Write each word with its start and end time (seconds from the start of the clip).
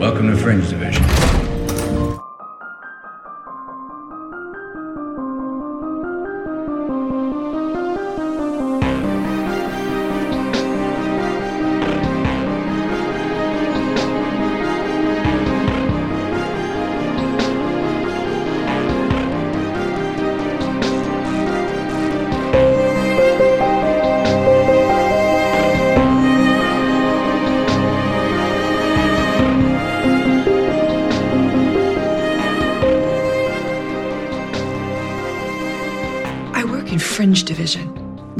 Welcome 0.00 0.30
to 0.30 0.36
Fringe 0.38 0.66
Division. 0.66 1.49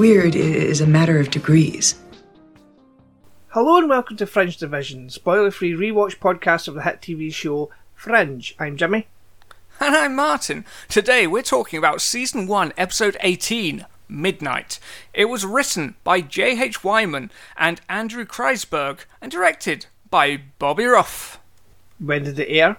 Weird 0.00 0.34
is 0.34 0.80
a 0.80 0.86
matter 0.86 1.20
of 1.20 1.30
degrees. 1.30 1.96
Hello 3.48 3.76
and 3.76 3.86
welcome 3.86 4.16
to 4.16 4.24
Fringe 4.24 4.56
Division, 4.56 5.10
spoiler 5.10 5.50
free 5.50 5.72
rewatch 5.72 6.18
podcast 6.18 6.68
of 6.68 6.74
the 6.74 6.84
hit 6.84 7.02
TV 7.02 7.30
show 7.30 7.68
Fringe. 7.94 8.54
I'm 8.58 8.78
Jimmy. 8.78 9.08
And 9.78 9.94
I'm 9.94 10.16
Martin. 10.16 10.64
Today 10.88 11.26
we're 11.26 11.42
talking 11.42 11.78
about 11.78 12.00
Season 12.00 12.46
1, 12.46 12.72
Episode 12.78 13.18
18, 13.20 13.84
Midnight. 14.08 14.80
It 15.12 15.26
was 15.26 15.44
written 15.44 15.96
by 16.02 16.22
J.H. 16.22 16.82
Wyman 16.82 17.30
and 17.58 17.82
Andrew 17.86 18.24
Kreisberg 18.24 19.00
and 19.20 19.30
directed 19.30 19.84
by 20.08 20.40
Bobby 20.58 20.86
Roth. 20.86 21.38
When 21.98 22.24
did 22.24 22.38
it 22.38 22.48
air? 22.48 22.78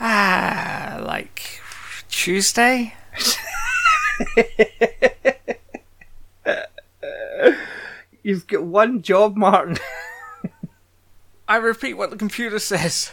Ah, 0.00 1.00
like 1.06 1.60
Tuesday? 2.08 2.94
You've 8.26 8.48
got 8.48 8.64
one 8.64 9.02
job, 9.02 9.36
Martin. 9.36 9.78
I 11.48 11.58
repeat 11.58 11.94
what 11.94 12.10
the 12.10 12.16
computer 12.16 12.58
says. 12.58 13.12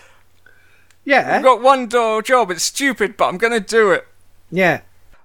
yeah. 1.06 1.36
I've 1.36 1.44
got 1.44 1.62
one 1.62 1.86
door 1.86 2.24
job, 2.24 2.50
it's 2.50 2.64
stupid, 2.64 3.16
but 3.16 3.28
I'm 3.28 3.38
gonna 3.38 3.60
do 3.60 3.92
it. 3.92 4.08
Yeah. 4.50 4.82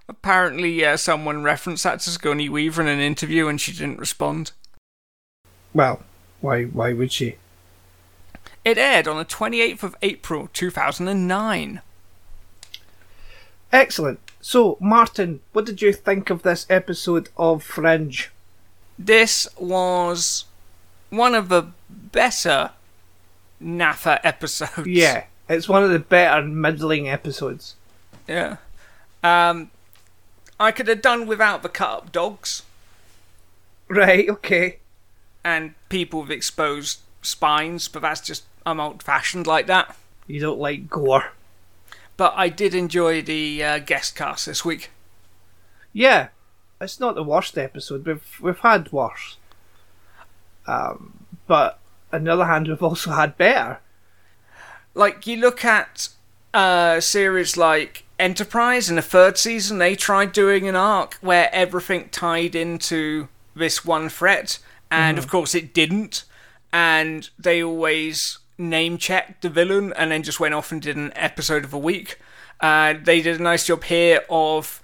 Apparently, 0.07 0.69
yeah, 0.69 0.95
someone 0.95 1.41
referenced 1.41 1.85
that 1.85 2.01
to 2.01 2.11
Sigourney 2.11 2.49
Weaver 2.49 2.83
in 2.83 2.87
an 2.87 2.99
interview 2.99 3.47
and 3.47 3.59
she 3.59 3.71
didn't 3.71 3.97
respond. 3.97 4.51
Well, 5.73 6.03
why 6.39 6.65
why 6.65 6.93
would 6.93 7.11
she? 7.11 7.37
It 8.63 8.77
aired 8.77 9.07
on 9.07 9.17
the 9.17 9.25
28th 9.25 9.81
of 9.81 9.95
April 10.03 10.49
2009. 10.53 11.81
Excellent. 13.73 14.19
So, 14.39 14.77
Martin, 14.79 15.39
what 15.51 15.65
did 15.65 15.81
you 15.81 15.93
think 15.93 16.29
of 16.29 16.43
this 16.43 16.67
episode 16.69 17.29
of 17.37 17.63
Fringe? 17.63 18.29
This 18.99 19.47
was 19.57 20.43
one 21.09 21.33
of 21.33 21.47
the 21.47 21.67
better 21.89 22.71
NAFA 23.63 24.19
episodes. 24.23 24.85
Yeah, 24.87 25.23
it's 25.47 25.69
one 25.69 25.83
of 25.83 25.89
the 25.89 25.99
better 25.99 26.45
middling 26.45 27.07
episodes. 27.07 27.75
Yeah. 28.27 28.57
Um, 29.23 29.71
I 30.59 30.71
could 30.71 30.87
have 30.87 31.01
done 31.01 31.25
without 31.27 31.63
the 31.63 31.69
cut 31.69 31.89
up 31.89 32.11
dogs 32.11 32.63
Right, 33.89 34.29
okay. 34.29 34.77
and 35.43 35.73
people 35.89 36.21
with 36.21 36.31
exposed 36.31 36.99
spines, 37.21 37.87
but 37.87 38.01
that's 38.01 38.21
just, 38.21 38.43
I'm 38.65 38.79
old 38.79 39.01
fashioned 39.01 39.47
like 39.47 39.65
that. 39.67 39.97
You 40.27 40.39
don't 40.39 40.59
like 40.59 40.89
gore. 40.89 41.31
But 42.15 42.33
I 42.35 42.49
did 42.49 42.75
enjoy 42.75 43.21
the 43.23 43.63
uh, 43.63 43.79
guest 43.79 44.15
cast 44.15 44.45
this 44.45 44.63
week. 44.63 44.91
Yeah, 45.91 46.27
it's 46.81 46.99
not 46.99 47.15
the 47.15 47.23
worst 47.23 47.57
episode. 47.57 48.05
We've 48.05 48.39
we've 48.41 48.59
had 48.59 48.91
worse. 48.91 49.37
Um, 50.67 51.25
but 51.47 51.79
on 52.13 52.23
the 52.23 52.33
other 52.33 52.45
hand, 52.45 52.67
we've 52.67 52.83
also 52.83 53.11
had 53.11 53.37
better. 53.37 53.79
Like, 54.93 55.25
you 55.25 55.37
look 55.37 55.65
at 55.65 56.09
uh, 56.53 56.99
series 56.99 57.57
like 57.57 58.03
Enterprise 58.19 58.89
in 58.89 58.95
the 58.95 59.01
third 59.01 59.37
season, 59.37 59.77
they 59.77 59.95
tried 59.95 60.31
doing 60.31 60.67
an 60.67 60.75
arc 60.75 61.15
where 61.21 61.49
everything 61.53 62.09
tied 62.09 62.53
into 62.53 63.29
this 63.55 63.85
one 63.85 64.09
threat, 64.09 64.59
and 64.91 65.17
of 65.17 65.27
course 65.27 65.55
it 65.55 65.73
didn't. 65.73 66.25
And 66.71 67.29
they 67.39 67.63
always 67.63 68.39
name 68.57 68.97
checked 68.97 69.41
the 69.41 69.49
villain 69.49 69.93
and 69.93 70.11
then 70.11 70.21
just 70.21 70.39
went 70.39 70.53
off 70.53 70.71
and 70.71 70.81
did 70.81 70.97
an 70.97 71.13
episode 71.15 71.63
of 71.63 71.73
a 71.73 71.77
week. 71.77 72.19
Uh, 72.59 72.93
they 73.01 73.21
did 73.21 73.39
a 73.39 73.43
nice 73.43 73.65
job 73.65 73.85
here 73.85 74.21
of 74.29 74.78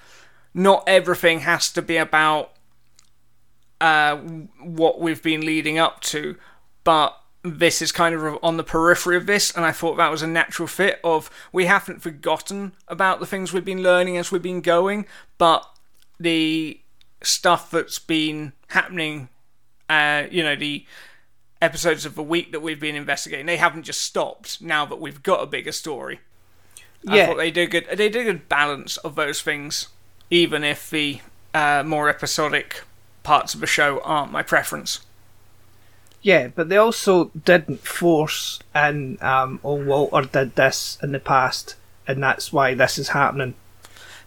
not 0.56 0.84
everything 0.88 1.42
has 1.42 1.70
to 1.74 1.82
be 1.84 1.98
about 1.98 2.54
uh, 3.82 4.16
what 4.64 5.00
we've 5.00 5.22
been 5.22 5.46
leading 5.46 5.78
up 5.78 6.00
to, 6.02 6.38
but 6.84 7.16
this 7.44 7.82
is 7.82 7.92
kind 7.92 8.16
of 8.16 8.40
on 8.42 8.58
the 8.58 8.64
periphery 8.64 9.18
of 9.18 9.28
this, 9.28 9.52
and 9.56 9.66
I 9.66 9.72
thought 9.72 9.98
that 9.98 10.10
was 10.10 10.24
a 10.24 10.28
natural 10.28 10.68
fit. 10.68 11.00
Of 11.04 11.30
we 11.52 11.66
haven't 11.66 12.02
forgotten 12.02 12.72
about 12.88 13.20
the 13.20 13.28
things 13.28 13.54
we've 13.54 13.66
been 13.66 13.84
learning 13.84 14.18
as 14.18 14.32
we've 14.32 14.42
been 14.42 14.62
going, 14.62 15.06
but 15.38 15.68
the 16.20 16.80
stuff 17.22 17.70
that's 17.70 18.00
been 18.00 18.54
happening, 18.70 19.30
uh, 19.90 20.24
you 20.32 20.42
know, 20.42 20.56
the 20.56 20.86
episodes 21.62 22.06
of 22.06 22.16
the 22.16 22.24
week 22.24 22.52
that 22.54 22.62
we've 22.62 22.80
been 22.80 22.96
investigating, 22.96 23.46
they 23.46 23.58
haven't 23.58 23.84
just 23.84 24.02
stopped 24.02 24.62
now 24.62 24.86
that 24.86 25.02
we've 25.02 25.22
got 25.22 25.44
a 25.44 25.46
bigger 25.46 25.72
story. 25.74 26.22
I 27.08 27.18
Yeah, 27.18 27.26
thought 27.28 27.38
they 27.38 27.52
did 27.52 27.72
good. 27.72 27.88
They 27.90 28.10
did 28.10 28.22
a 28.22 28.32
good 28.32 28.50
balance 28.50 28.98
of 28.98 29.16
those 29.16 29.42
things, 29.42 29.90
even 30.30 30.64
if 30.64 30.90
the 30.90 31.20
uh, 31.54 31.84
more 31.86 32.10
episodic 32.10 32.84
parts 33.24 33.54
of 33.54 33.60
the 33.62 33.68
show 33.68 34.02
aren't 34.04 34.32
my 34.32 34.44
preference. 34.44 35.00
yeah, 36.22 36.48
but 36.48 36.70
they 36.70 36.78
also 36.78 37.26
didn't 37.44 37.82
force 37.88 38.60
in. 38.74 39.18
Um, 39.22 39.60
oh, 39.64 39.84
Walter 39.84 40.28
did 40.28 40.56
this 40.56 40.98
in 41.04 41.12
the 41.12 41.20
past, 41.20 41.76
and 42.08 42.22
that's 42.22 42.52
why 42.52 42.74
this 42.74 42.98
is 42.98 43.10
happening. 43.10 43.54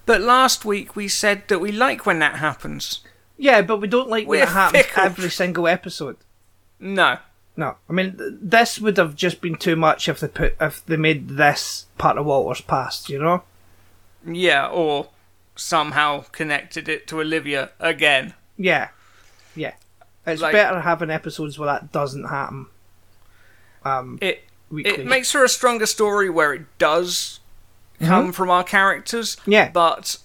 But 0.07 0.21
last 0.21 0.65
week 0.65 0.97
we 0.97 1.07
said 1.09 1.49
that 1.49 1.59
we 1.59 1.71
like 1.73 2.07
when 2.07 2.19
that 2.21 2.37
happens. 2.37 3.01
Yeah, 3.37 3.63
but 3.63 3.81
we 3.81 3.89
don't 3.89 4.09
like 4.09 4.27
when 4.27 4.43
it 4.43 4.49
happens 4.49 4.85
fickle. 4.87 5.03
every 5.05 5.31
single 5.31 5.69
episode. 5.69 6.17
No. 6.81 7.19
No, 7.57 7.75
I 7.91 7.93
mean 7.93 8.17
th- 8.17 8.33
this 8.41 8.79
would 8.81 8.97
have 8.99 9.17
just 9.17 9.41
been 9.41 9.57
too 9.57 9.75
much 9.77 10.09
if 10.09 10.21
they 10.21 10.29
put 10.29 10.55
if 10.61 10.85
they 10.87 10.97
made 10.97 11.31
this 11.31 11.87
part 11.99 12.17
of 12.17 12.25
Walter's 12.27 12.61
past. 12.61 13.09
You 13.11 13.19
know? 13.21 13.43
Yeah, 14.25 14.69
or 14.69 15.09
somehow 15.59 16.25
connected 16.33 16.89
it 16.89 17.07
to 17.09 17.21
Olivia 17.21 17.71
again. 17.81 18.35
Yeah, 18.57 18.89
yeah. 19.55 19.73
It's 20.27 20.41
Like- 20.43 20.53
better 20.53 20.81
having 20.81 21.11
episodes 21.11 21.59
where 21.59 21.67
that 21.67 21.91
doesn't 21.93 22.25
happen. 22.29 22.67
Um, 23.85 24.19
It 24.21 24.45
weekly. 24.71 24.93
it 25.03 25.07
makes 25.07 25.31
for 25.33 25.43
a 25.45 25.49
stronger 25.49 25.87
story 25.87 26.29
where 26.31 26.53
it 26.55 26.79
does 26.79 27.41
come 28.01 28.33
from 28.33 28.51
our 28.51 28.65
characters. 28.65 29.37
Yeah. 29.47 29.71
But 29.71 30.19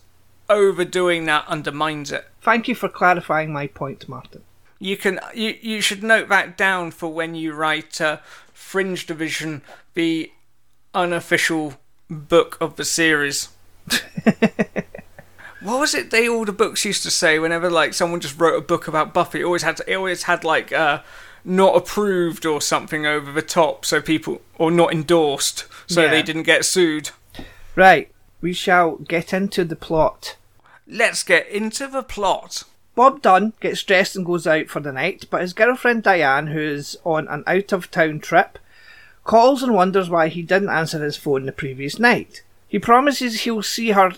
overdoing 0.49 1.25
that 1.25 1.47
undermines 1.47 2.11
it. 2.11 2.27
Thank 2.41 2.67
you 2.67 2.75
for 2.75 2.89
clarifying 2.89 3.53
my 3.53 3.67
point, 3.67 4.07
Martin. 4.09 4.43
You 4.79 4.97
can 4.97 5.19
you 5.33 5.57
you 5.61 5.79
should 5.81 6.03
note 6.03 6.27
that 6.29 6.57
down 6.57 6.91
for 6.91 7.13
when 7.13 7.35
you 7.35 7.53
write 7.53 8.01
uh, 8.01 8.17
Fringe 8.53 9.05
Division, 9.05 9.61
the 9.93 10.31
unofficial 10.93 11.75
book 12.09 12.57
of 12.59 12.75
the 12.75 12.83
series. 12.85 13.49
what 15.63 15.79
was 15.79 15.93
it? 15.95 16.11
They 16.11 16.27
all 16.27 16.45
the 16.45 16.51
books 16.51 16.85
used 16.85 17.03
to 17.03 17.11
say 17.11 17.39
whenever 17.39 17.69
like 17.69 17.93
someone 17.93 18.19
just 18.19 18.39
wrote 18.39 18.57
a 18.57 18.61
book 18.61 18.87
about 18.87 19.13
Buffy. 19.13 19.41
It 19.41 19.45
always 19.45 19.63
had 19.63 19.79
it 19.87 19.95
always 19.95 20.23
had 20.23 20.43
like 20.43 20.71
uh, 20.71 21.01
not 21.45 21.75
approved 21.75 22.45
or 22.45 22.61
something 22.61 23.05
over 23.05 23.31
the 23.31 23.41
top, 23.41 23.85
so 23.85 24.01
people 24.01 24.41
or 24.57 24.71
not 24.71 24.91
endorsed, 24.93 25.65
so 25.87 26.01
Yeah. 26.03 26.09
they 26.11 26.21
didn't 26.21 26.43
get 26.43 26.65
sued. 26.65 27.11
Right, 27.75 28.11
we 28.41 28.53
shall 28.53 28.97
get 28.97 29.33
into 29.33 29.63
the 29.65 29.75
plot. 29.75 30.35
Let's 30.87 31.23
get 31.23 31.47
into 31.47 31.87
the 31.87 32.03
plot. 32.03 32.63
Bob 32.95 33.21
Dunn 33.23 33.53
gets 33.59 33.81
dressed 33.81 34.15
and 34.15 34.25
goes 34.25 34.45
out 34.45 34.67
for 34.67 34.79
the 34.79 34.91
night, 34.91 35.25
but 35.31 35.41
his 35.41 35.53
girlfriend 35.53 36.03
Diane, 36.03 36.47
who 36.47 36.59
is 36.59 36.95
on 37.03 37.27
an 37.27 37.43
out 37.47 37.71
of 37.71 37.89
town 37.89 38.19
trip, 38.19 38.59
calls 39.23 39.63
and 39.63 39.73
wonders 39.73 40.09
why 40.09 40.27
he 40.27 40.43
didn't 40.43 40.69
answer 40.69 41.03
his 41.03 41.17
phone 41.17 41.45
the 41.47 41.51
previous 41.51 41.97
night. 41.97 42.43
He 42.67 42.77
promises 42.77 43.41
he'll 43.41 43.63
see 43.63 43.91
her 43.91 44.11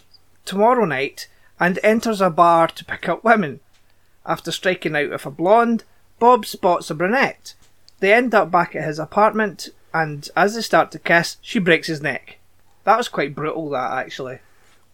tomorrow 0.44 0.84
night 0.86 1.28
and 1.60 1.80
enters 1.84 2.22
a 2.22 2.30
bar 2.30 2.68
to 2.68 2.86
pick 2.86 3.08
up 3.08 3.24
women. 3.24 3.60
After 4.26 4.52
striking 4.52 4.96
out 4.96 5.10
with 5.10 5.26
a 5.26 5.32
blonde, 5.32 5.84
Bob 6.20 6.46
spots 6.46 6.90
a 6.90 6.96
brunette. 6.96 7.54
They 8.00 8.14
end 8.14 8.34
up 8.34 8.52
back 8.52 8.76
at 8.76 8.84
his 8.86 9.00
apartment, 9.00 9.70
and 9.94 10.28
as 10.36 10.56
they 10.56 10.62
start 10.62 10.92
to 10.92 11.00
kiss, 11.00 11.38
she 11.42 11.60
breaks 11.60 11.88
his 11.88 12.02
neck. 12.02 12.40
That 12.84 12.98
was 12.98 13.08
quite 13.08 13.36
brutal, 13.36 13.70
that 13.70 13.92
actually. 13.92 14.40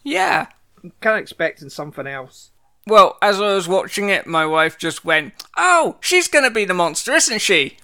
Yeah. 0.03 0.47
I'm 0.83 0.93
Kind 1.01 1.17
of 1.17 1.21
expecting 1.21 1.69
something 1.69 2.07
else. 2.07 2.51
Well, 2.87 3.17
as 3.21 3.39
I 3.39 3.53
was 3.53 3.67
watching 3.67 4.09
it, 4.09 4.25
my 4.25 4.45
wife 4.45 4.77
just 4.77 5.05
went, 5.05 5.33
"Oh, 5.55 5.97
she's 5.99 6.27
going 6.27 6.45
to 6.45 6.49
be 6.49 6.65
the 6.65 6.73
monster, 6.73 7.13
isn't 7.13 7.39
she?" 7.39 7.77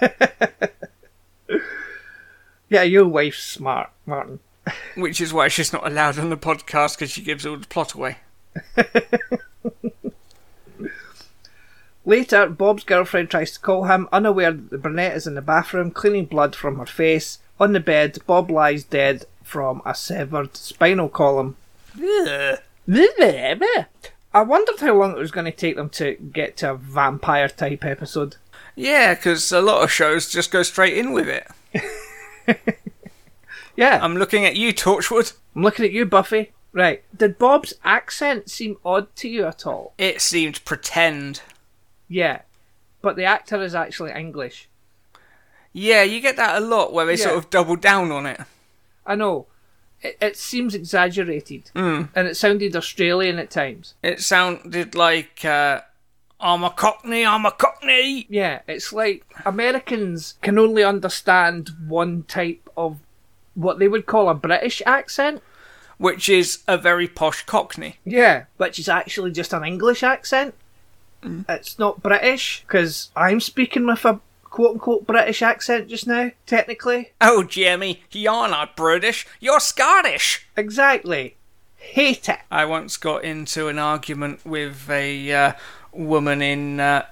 Yeah, 2.68 2.82
your 2.82 3.06
wife's 3.06 3.44
smart, 3.44 3.90
Martin. 4.06 4.40
Which 4.94 5.20
is 5.20 5.32
why 5.32 5.48
she's 5.48 5.72
not 5.72 5.86
allowed 5.86 6.18
on 6.18 6.30
the 6.30 6.36
podcast 6.36 6.96
because 6.96 7.10
she 7.10 7.22
gives 7.22 7.46
all 7.46 7.56
the 7.56 7.66
plot 7.66 7.94
away. 7.94 8.18
Later, 12.04 12.48
Bob's 12.48 12.84
girlfriend 12.84 13.30
tries 13.30 13.50
to 13.52 13.60
call 13.60 13.84
him, 13.84 14.08
unaware 14.12 14.52
that 14.52 14.70
the 14.70 14.78
brunette 14.78 15.16
is 15.16 15.26
in 15.26 15.34
the 15.34 15.42
bathroom 15.42 15.90
cleaning 15.90 16.26
blood 16.26 16.54
from 16.54 16.78
her 16.78 16.86
face. 16.86 17.40
On 17.58 17.72
the 17.72 17.80
bed, 17.80 18.18
Bob 18.26 18.48
lies 18.48 18.84
dead 18.84 19.24
from 19.42 19.82
a 19.84 19.94
severed 19.94 20.56
spinal 20.56 21.08
column. 21.08 21.56
I 24.32 24.42
wondered 24.42 24.78
how 24.78 24.94
long 24.94 25.12
it 25.12 25.18
was 25.18 25.32
going 25.32 25.46
to 25.46 25.52
take 25.52 25.76
them 25.76 25.90
to 25.90 26.14
get 26.14 26.56
to 26.58 26.72
a 26.72 26.76
vampire 26.76 27.48
type 27.48 27.84
episode. 27.84 28.36
Yeah, 28.76 29.14
because 29.14 29.50
a 29.50 29.60
lot 29.60 29.82
of 29.82 29.90
shows 29.90 30.28
just 30.28 30.50
go 30.52 30.62
straight 30.62 30.96
in 30.96 31.12
with 31.12 31.28
it. 31.28 32.76
Yeah, 33.76 33.98
I'm 34.02 34.16
looking 34.16 34.44
at 34.44 34.56
you, 34.56 34.72
Torchwood. 34.72 35.34
I'm 35.54 35.62
looking 35.62 35.84
at 35.84 35.92
you, 35.92 36.06
Buffy. 36.06 36.52
Right. 36.72 37.02
Did 37.16 37.38
Bob's 37.38 37.74
accent 37.84 38.50
seem 38.50 38.76
odd 38.84 39.14
to 39.16 39.28
you 39.28 39.46
at 39.46 39.66
all? 39.66 39.94
It 39.96 40.20
seemed 40.20 40.64
pretend. 40.64 41.42
Yeah. 42.08 42.42
But 43.00 43.16
the 43.16 43.24
actor 43.24 43.62
is 43.62 43.74
actually 43.74 44.12
English. 44.12 44.68
Yeah, 45.72 46.02
you 46.02 46.20
get 46.20 46.36
that 46.36 46.60
a 46.60 46.64
lot 46.64 46.92
where 46.92 47.06
they 47.06 47.16
sort 47.16 47.36
of 47.36 47.50
double 47.50 47.76
down 47.76 48.10
on 48.10 48.26
it. 48.26 48.40
I 49.06 49.14
know. 49.14 49.46
It, 50.02 50.16
it 50.20 50.36
seems 50.36 50.74
exaggerated. 50.74 51.70
Mm. 51.74 52.08
And 52.14 52.28
it 52.28 52.36
sounded 52.36 52.74
Australian 52.74 53.38
at 53.38 53.50
times. 53.50 53.94
It 54.02 54.20
sounded 54.20 54.94
like, 54.94 55.44
uh, 55.44 55.80
I'm 56.40 56.64
a 56.64 56.70
cockney, 56.70 57.24
I'm 57.24 57.46
a 57.46 57.50
cockney. 57.50 58.26
Yeah, 58.28 58.60
it's 58.66 58.92
like 58.92 59.24
Americans 59.44 60.34
can 60.42 60.58
only 60.58 60.84
understand 60.84 61.70
one 61.86 62.24
type 62.24 62.68
of 62.76 62.98
what 63.56 63.80
they 63.80 63.88
would 63.88 64.06
call 64.06 64.28
a 64.28 64.34
British 64.34 64.80
accent. 64.86 65.42
Which 65.98 66.28
is 66.28 66.62
a 66.68 66.76
very 66.76 67.08
posh 67.08 67.44
cockney. 67.46 67.96
Yeah, 68.04 68.44
which 68.58 68.78
is 68.78 68.88
actually 68.88 69.32
just 69.32 69.52
an 69.52 69.64
English 69.64 70.02
accent. 70.02 70.54
It's 71.48 71.78
not 71.78 72.02
British 72.02 72.62
because 72.66 73.10
I'm 73.16 73.40
speaking 73.40 73.86
with 73.86 74.04
a 74.04 74.20
quote 74.44 74.74
unquote 74.74 75.06
British 75.06 75.42
accent 75.42 75.88
just 75.88 76.06
now, 76.06 76.30
technically. 76.46 77.12
Oh, 77.20 77.42
Jimmy, 77.42 78.02
you're 78.12 78.48
not 78.48 78.76
British, 78.76 79.26
you're 79.40 79.60
Scottish. 79.60 80.46
Exactly. 80.56 81.36
Hate 81.76 82.28
it. 82.28 82.40
I 82.50 82.64
once 82.64 82.96
got 82.96 83.24
into 83.24 83.68
an 83.68 83.78
argument 83.78 84.44
with 84.44 84.88
a 84.90 85.32
uh, 85.32 85.52
woman 85.92 86.42
in 86.42 86.80
uh, 86.80 87.06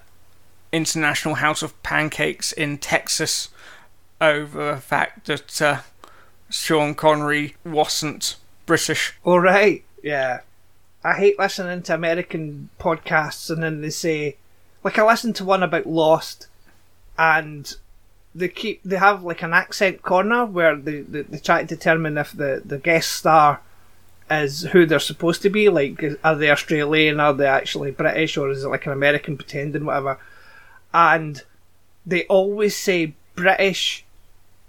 International 0.72 1.36
House 1.36 1.62
of 1.62 1.80
Pancakes 1.82 2.52
in 2.52 2.78
Texas 2.78 3.48
over 4.20 4.74
the 4.74 4.80
fact 4.80 5.26
that 5.26 5.62
uh, 5.62 5.80
Sean 6.54 6.94
Connery 6.94 7.56
wasn't 7.64 8.36
British. 8.64 9.14
All 9.24 9.40
right. 9.40 9.82
Yeah. 10.02 10.40
I 11.02 11.14
hate 11.14 11.38
listening 11.38 11.82
to 11.82 11.94
American 11.94 12.70
podcasts 12.78 13.50
and 13.50 13.62
then 13.62 13.80
they 13.80 13.90
say, 13.90 14.36
like 14.84 14.98
I 14.98 15.04
listened 15.04 15.34
to 15.36 15.44
one 15.44 15.62
about 15.62 15.86
Lost, 15.86 16.46
and 17.18 17.74
they 18.34 18.48
keep 18.48 18.80
they 18.84 18.96
have 18.96 19.24
like 19.24 19.42
an 19.42 19.52
accent 19.52 20.02
corner 20.02 20.46
where 20.46 20.76
they 20.76 21.00
they, 21.00 21.22
they 21.22 21.38
try 21.38 21.62
to 21.62 21.66
determine 21.66 22.16
if 22.16 22.32
the 22.32 22.62
the 22.64 22.78
guest 22.78 23.10
star 23.10 23.60
is 24.30 24.62
who 24.62 24.86
they're 24.86 25.00
supposed 25.00 25.42
to 25.42 25.50
be. 25.50 25.68
Like, 25.68 26.02
are 26.22 26.36
they 26.36 26.50
Australian? 26.50 27.20
Are 27.20 27.34
they 27.34 27.46
actually 27.46 27.90
British? 27.90 28.36
Or 28.36 28.50
is 28.50 28.64
it 28.64 28.68
like 28.68 28.86
an 28.86 28.92
American 28.92 29.36
pretending, 29.36 29.84
whatever? 29.84 30.18
And 30.92 31.42
they 32.06 32.24
always 32.26 32.76
say 32.76 33.14
British 33.34 34.04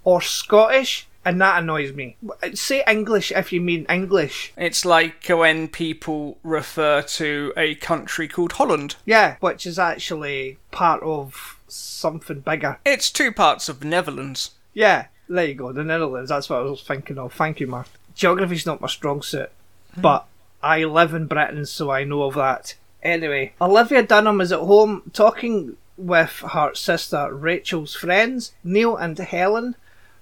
or 0.03 0.21
Scottish, 0.21 1.07
and 1.25 1.41
that 1.41 1.61
annoys 1.61 1.91
me. 1.91 2.15
Say 2.53 2.83
English 2.87 3.31
if 3.31 3.51
you 3.51 3.59
mean 3.59 3.85
English. 3.89 4.53
It's 4.55 4.85
like 4.85 5.25
when 5.27 5.67
people 5.67 6.37
refer 6.43 7.01
to 7.01 7.51
a 7.57 7.75
country 7.75 8.27
called 8.27 8.53
Holland. 8.53 8.95
Yeah, 9.05 9.37
which 9.39 9.65
is 9.65 9.79
actually 9.79 10.59
part 10.71 11.01
of 11.01 11.59
something 11.67 12.41
bigger. 12.41 12.77
It's 12.85 13.11
two 13.11 13.31
parts 13.31 13.67
of 13.67 13.79
the 13.79 13.87
Netherlands. 13.87 14.51
Yeah, 14.73 15.07
there 15.27 15.45
you 15.45 15.55
go, 15.55 15.71
the 15.71 15.83
Netherlands. 15.83 16.29
That's 16.29 16.49
what 16.49 16.59
I 16.59 16.63
was 16.63 16.83
thinking 16.83 17.17
of. 17.17 17.33
Thank 17.33 17.59
you, 17.59 17.67
Mark. 17.67 17.87
Geography's 18.13 18.65
not 18.65 18.79
my 18.79 18.87
strong 18.87 19.21
suit, 19.23 19.49
hmm. 19.95 20.01
but 20.01 20.27
I 20.61 20.83
live 20.83 21.13
in 21.13 21.25
Britain, 21.25 21.65
so 21.65 21.89
I 21.89 22.03
know 22.03 22.23
of 22.23 22.35
that. 22.35 22.75
Anyway, 23.01 23.53
Olivia 23.59 24.03
Dunham 24.03 24.41
is 24.41 24.51
at 24.51 24.59
home 24.59 25.11
talking 25.13 25.77
with 25.97 26.43
her 26.51 26.73
sister 26.75 27.33
Rachel's 27.33 27.95
friends, 27.95 28.53
Neil 28.63 28.95
and 28.95 29.17
Helen, 29.17 29.75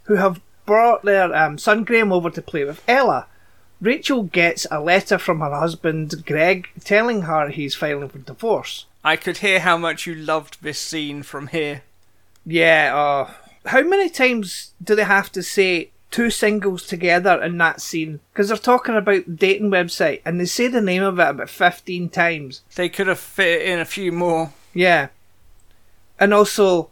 who 0.03 0.15
have 0.15 0.41
brought 0.65 1.03
their 1.03 1.33
um, 1.35 1.57
son 1.57 1.83
Graham 1.83 2.11
over 2.11 2.29
to 2.29 2.41
play 2.41 2.63
with 2.63 2.83
Ella. 2.87 3.27
Rachel 3.81 4.23
gets 4.23 4.65
a 4.71 4.79
letter 4.79 5.17
from 5.17 5.41
her 5.41 5.53
husband 5.53 6.25
Greg 6.25 6.69
telling 6.83 7.23
her 7.23 7.49
he's 7.49 7.75
filing 7.75 8.07
for 8.09 8.19
divorce. 8.19 8.85
I 9.03 9.17
could 9.17 9.37
hear 9.37 9.59
how 9.59 9.77
much 9.77 10.07
you 10.07 10.15
loved 10.15 10.59
this 10.61 10.79
scene 10.79 11.23
from 11.23 11.47
here. 11.47 11.83
Yeah, 12.45 12.93
uh, 12.95 13.33
how 13.65 13.81
many 13.81 14.09
times 14.09 14.73
do 14.81 14.95
they 14.95 15.03
have 15.03 15.31
to 15.33 15.43
say 15.43 15.89
two 16.11 16.29
singles 16.29 16.87
together 16.87 17.41
in 17.41 17.57
that 17.57 17.81
scene? 17.81 18.21
Because 18.31 18.47
they're 18.47 18.57
talking 18.57 18.95
about 18.95 19.25
the 19.25 19.31
dating 19.31 19.69
website 19.69 20.21
and 20.23 20.39
they 20.39 20.45
say 20.45 20.67
the 20.67 20.81
name 20.81 21.03
of 21.03 21.19
it 21.19 21.29
about 21.29 21.49
15 21.49 22.09
times. 22.09 22.61
They 22.75 22.87
could 22.87 23.07
have 23.07 23.19
fit 23.19 23.61
in 23.63 23.79
a 23.79 23.85
few 23.85 24.11
more. 24.11 24.53
Yeah. 24.73 25.09
And 26.19 26.33
also, 26.33 26.89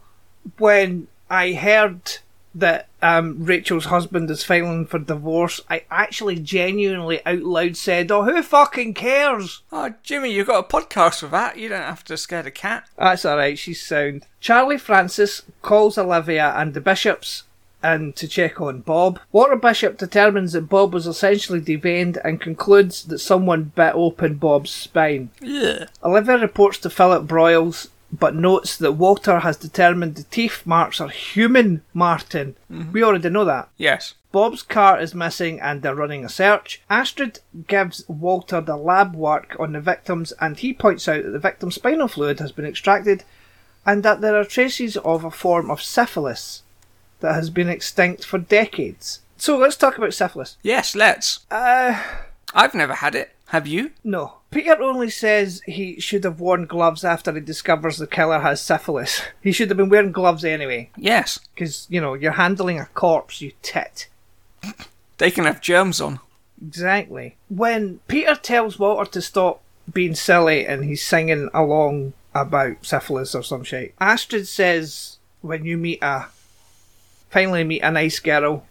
when 0.58 1.08
I 1.30 1.52
heard 1.52 2.18
that 2.54 2.88
um, 3.00 3.44
Rachel's 3.44 3.86
husband 3.86 4.30
is 4.30 4.44
filing 4.44 4.86
for 4.86 4.98
divorce, 4.98 5.60
I 5.68 5.84
actually 5.90 6.38
genuinely 6.38 7.24
out 7.24 7.42
loud 7.42 7.76
said, 7.76 8.10
Oh, 8.10 8.24
who 8.24 8.42
fucking 8.42 8.94
cares? 8.94 9.62
Oh, 9.72 9.94
Jimmy, 10.02 10.32
you've 10.32 10.46
got 10.46 10.64
a 10.64 10.68
podcast 10.68 11.20
for 11.20 11.28
that. 11.28 11.58
You 11.58 11.68
don't 11.68 11.80
have 11.82 12.04
to 12.04 12.16
scare 12.16 12.42
the 12.42 12.50
cat. 12.50 12.88
That's 12.96 13.24
alright, 13.24 13.58
she's 13.58 13.80
sound. 13.84 14.26
Charlie 14.40 14.78
Francis 14.78 15.42
calls 15.62 15.96
Olivia 15.96 16.52
and 16.56 16.74
the 16.74 16.80
bishops 16.80 17.44
and 17.82 18.14
to 18.16 18.28
check 18.28 18.60
on 18.60 18.80
Bob. 18.80 19.18
Walter 19.32 19.56
Bishop 19.56 19.98
determines 19.98 20.52
that 20.52 20.68
Bob 20.68 20.94
was 20.94 21.06
essentially 21.06 21.60
deveined 21.60 22.18
and 22.24 22.40
concludes 22.40 23.04
that 23.04 23.18
someone 23.18 23.72
bit 23.74 23.94
open 23.94 24.34
Bob's 24.34 24.70
spine. 24.70 25.30
Yeah. 25.40 25.86
Olivia 26.04 26.38
reports 26.38 26.78
to 26.78 26.90
Philip 26.90 27.26
Broyles, 27.26 27.88
but 28.12 28.34
notes 28.34 28.76
that 28.76 28.92
Walter 28.92 29.40
has 29.40 29.56
determined 29.56 30.16
the 30.16 30.24
teeth 30.24 30.62
marks 30.66 31.00
are 31.00 31.08
human, 31.08 31.82
Martin. 31.94 32.56
We 32.92 33.02
already 33.02 33.30
know 33.30 33.44
that. 33.46 33.70
Yes. 33.78 34.14
Bob's 34.32 34.62
car 34.62 35.00
is 35.00 35.14
missing 35.14 35.60
and 35.60 35.82
they're 35.82 35.94
running 35.94 36.24
a 36.24 36.28
search. 36.28 36.82
Astrid 36.90 37.40
gives 37.66 38.04
Walter 38.08 38.60
the 38.60 38.76
lab 38.76 39.14
work 39.14 39.56
on 39.58 39.72
the 39.72 39.80
victims 39.80 40.32
and 40.40 40.58
he 40.58 40.72
points 40.74 41.08
out 41.08 41.22
that 41.22 41.30
the 41.30 41.38
victim's 41.38 41.76
spinal 41.76 42.08
fluid 42.08 42.38
has 42.40 42.52
been 42.52 42.64
extracted 42.66 43.24
and 43.86 44.02
that 44.02 44.20
there 44.20 44.36
are 44.38 44.44
traces 44.44 44.96
of 44.98 45.24
a 45.24 45.30
form 45.30 45.70
of 45.70 45.82
syphilis 45.82 46.62
that 47.20 47.34
has 47.34 47.50
been 47.50 47.68
extinct 47.68 48.24
for 48.24 48.38
decades. 48.38 49.20
So 49.36 49.56
let's 49.56 49.76
talk 49.76 49.98
about 49.98 50.14
syphilis. 50.14 50.56
Yes, 50.62 50.94
let's. 50.94 51.40
Uh, 51.50 52.00
I've 52.54 52.74
never 52.74 52.94
had 52.94 53.14
it. 53.14 53.34
Have 53.48 53.66
you? 53.66 53.92
no. 54.04 54.34
Peter 54.52 54.80
only 54.80 55.10
says 55.10 55.62
he 55.66 55.98
should 55.98 56.22
have 56.24 56.38
worn 56.38 56.66
gloves 56.66 57.04
after 57.04 57.32
he 57.32 57.40
discovers 57.40 57.96
the 57.96 58.06
killer 58.06 58.38
has 58.40 58.60
syphilis. 58.60 59.22
He 59.42 59.50
should 59.50 59.70
have 59.70 59.76
been 59.78 59.88
wearing 59.88 60.12
gloves 60.12 60.44
anyway, 60.44 60.90
Yes. 60.96 61.40
because, 61.54 61.86
you 61.90 62.00
know, 62.00 62.14
you're 62.14 62.32
handling 62.32 62.78
a 62.78 62.86
corpse, 62.86 63.40
you 63.40 63.52
tit. 63.62 64.08
They 65.18 65.30
can 65.30 65.44
have 65.44 65.60
germs 65.60 66.00
on. 66.00 66.20
Exactly. 66.64 67.36
When 67.48 67.98
Peter 68.06 68.34
tells 68.36 68.78
Walter 68.78 69.10
to 69.12 69.22
stop 69.22 69.62
being 69.92 70.14
silly 70.14 70.64
and 70.66 70.84
he's 70.84 71.04
singing 71.04 71.48
along 71.52 72.12
about 72.34 72.84
syphilis 72.86 73.34
or 73.34 73.42
some 73.42 73.64
shit, 73.64 73.94
Astrid 74.00 74.46
says, 74.46 75.16
when 75.40 75.64
you 75.64 75.76
meet 75.78 75.98
a, 76.02 76.26
finally 77.30 77.64
meet 77.64 77.80
a 77.82 77.90
nice 77.90 78.18
girl, 78.20 78.64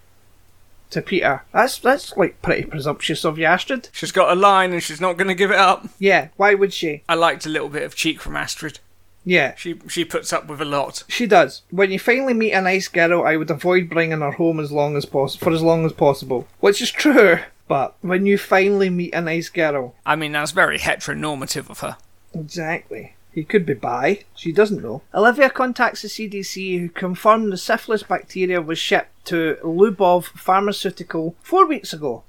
to 0.91 1.01
Peter, 1.01 1.43
that's, 1.53 1.77
that's 1.79 2.15
like 2.17 2.41
pretty 2.41 2.63
presumptuous 2.65 3.25
of 3.25 3.37
you, 3.37 3.45
Astrid. 3.45 3.89
She's 3.91 4.11
got 4.11 4.31
a 4.31 4.39
line 4.39 4.71
and 4.73 4.83
she's 4.83 5.01
not 5.01 5.17
going 5.17 5.27
to 5.27 5.33
give 5.35 5.51
it 5.51 5.57
up. 5.57 5.87
Yeah, 5.99 6.29
why 6.37 6.53
would 6.53 6.73
she? 6.73 7.03
I 7.09 7.15
liked 7.15 7.45
a 7.45 7.49
little 7.49 7.69
bit 7.69 7.83
of 7.83 7.95
cheek 7.95 8.19
from 8.21 8.35
Astrid. 8.35 8.79
Yeah, 9.23 9.53
She 9.55 9.79
she 9.87 10.03
puts 10.03 10.33
up 10.33 10.47
with 10.47 10.61
a 10.61 10.65
lot. 10.65 11.03
she 11.07 11.27
does. 11.27 11.61
When 11.69 11.91
you 11.91 11.99
finally 11.99 12.33
meet 12.33 12.53
a 12.53 12.61
nice 12.61 12.87
girl, 12.87 13.23
I 13.23 13.37
would 13.37 13.51
avoid 13.51 13.87
bringing 13.89 14.21
her 14.21 14.31
home 14.31 14.59
as 14.59 14.71
long 14.71 14.95
as 14.97 15.05
pos- 15.05 15.35
for 15.35 15.51
as 15.51 15.61
long 15.61 15.85
as 15.85 15.93
possible. 15.93 16.47
Which 16.59 16.81
is 16.81 16.89
true, 16.89 17.37
but 17.67 17.95
when 18.01 18.25
you 18.25 18.39
finally 18.39 18.89
meet 18.89 19.13
a 19.13 19.21
nice 19.21 19.47
girl, 19.49 19.93
I 20.07 20.15
mean, 20.15 20.31
that's 20.31 20.51
very 20.51 20.79
heteronormative 20.79 21.69
of 21.69 21.81
her. 21.81 21.97
Exactly. 22.33 23.13
He 23.33 23.43
could 23.43 23.65
be 23.65 23.73
bi. 23.73 24.25
She 24.35 24.51
doesn't 24.51 24.83
know. 24.83 25.01
Olivia 25.13 25.49
contacts 25.49 26.01
the 26.01 26.09
CDC, 26.09 26.79
who 26.79 26.89
confirm 26.89 27.49
the 27.49 27.57
syphilis 27.57 28.03
bacteria 28.03 28.61
was 28.61 28.77
shipped 28.77 29.25
to 29.25 29.57
Lubov 29.63 30.25
Pharmaceutical 30.25 31.35
four 31.41 31.65
weeks 31.65 31.93
ago. 31.93 32.23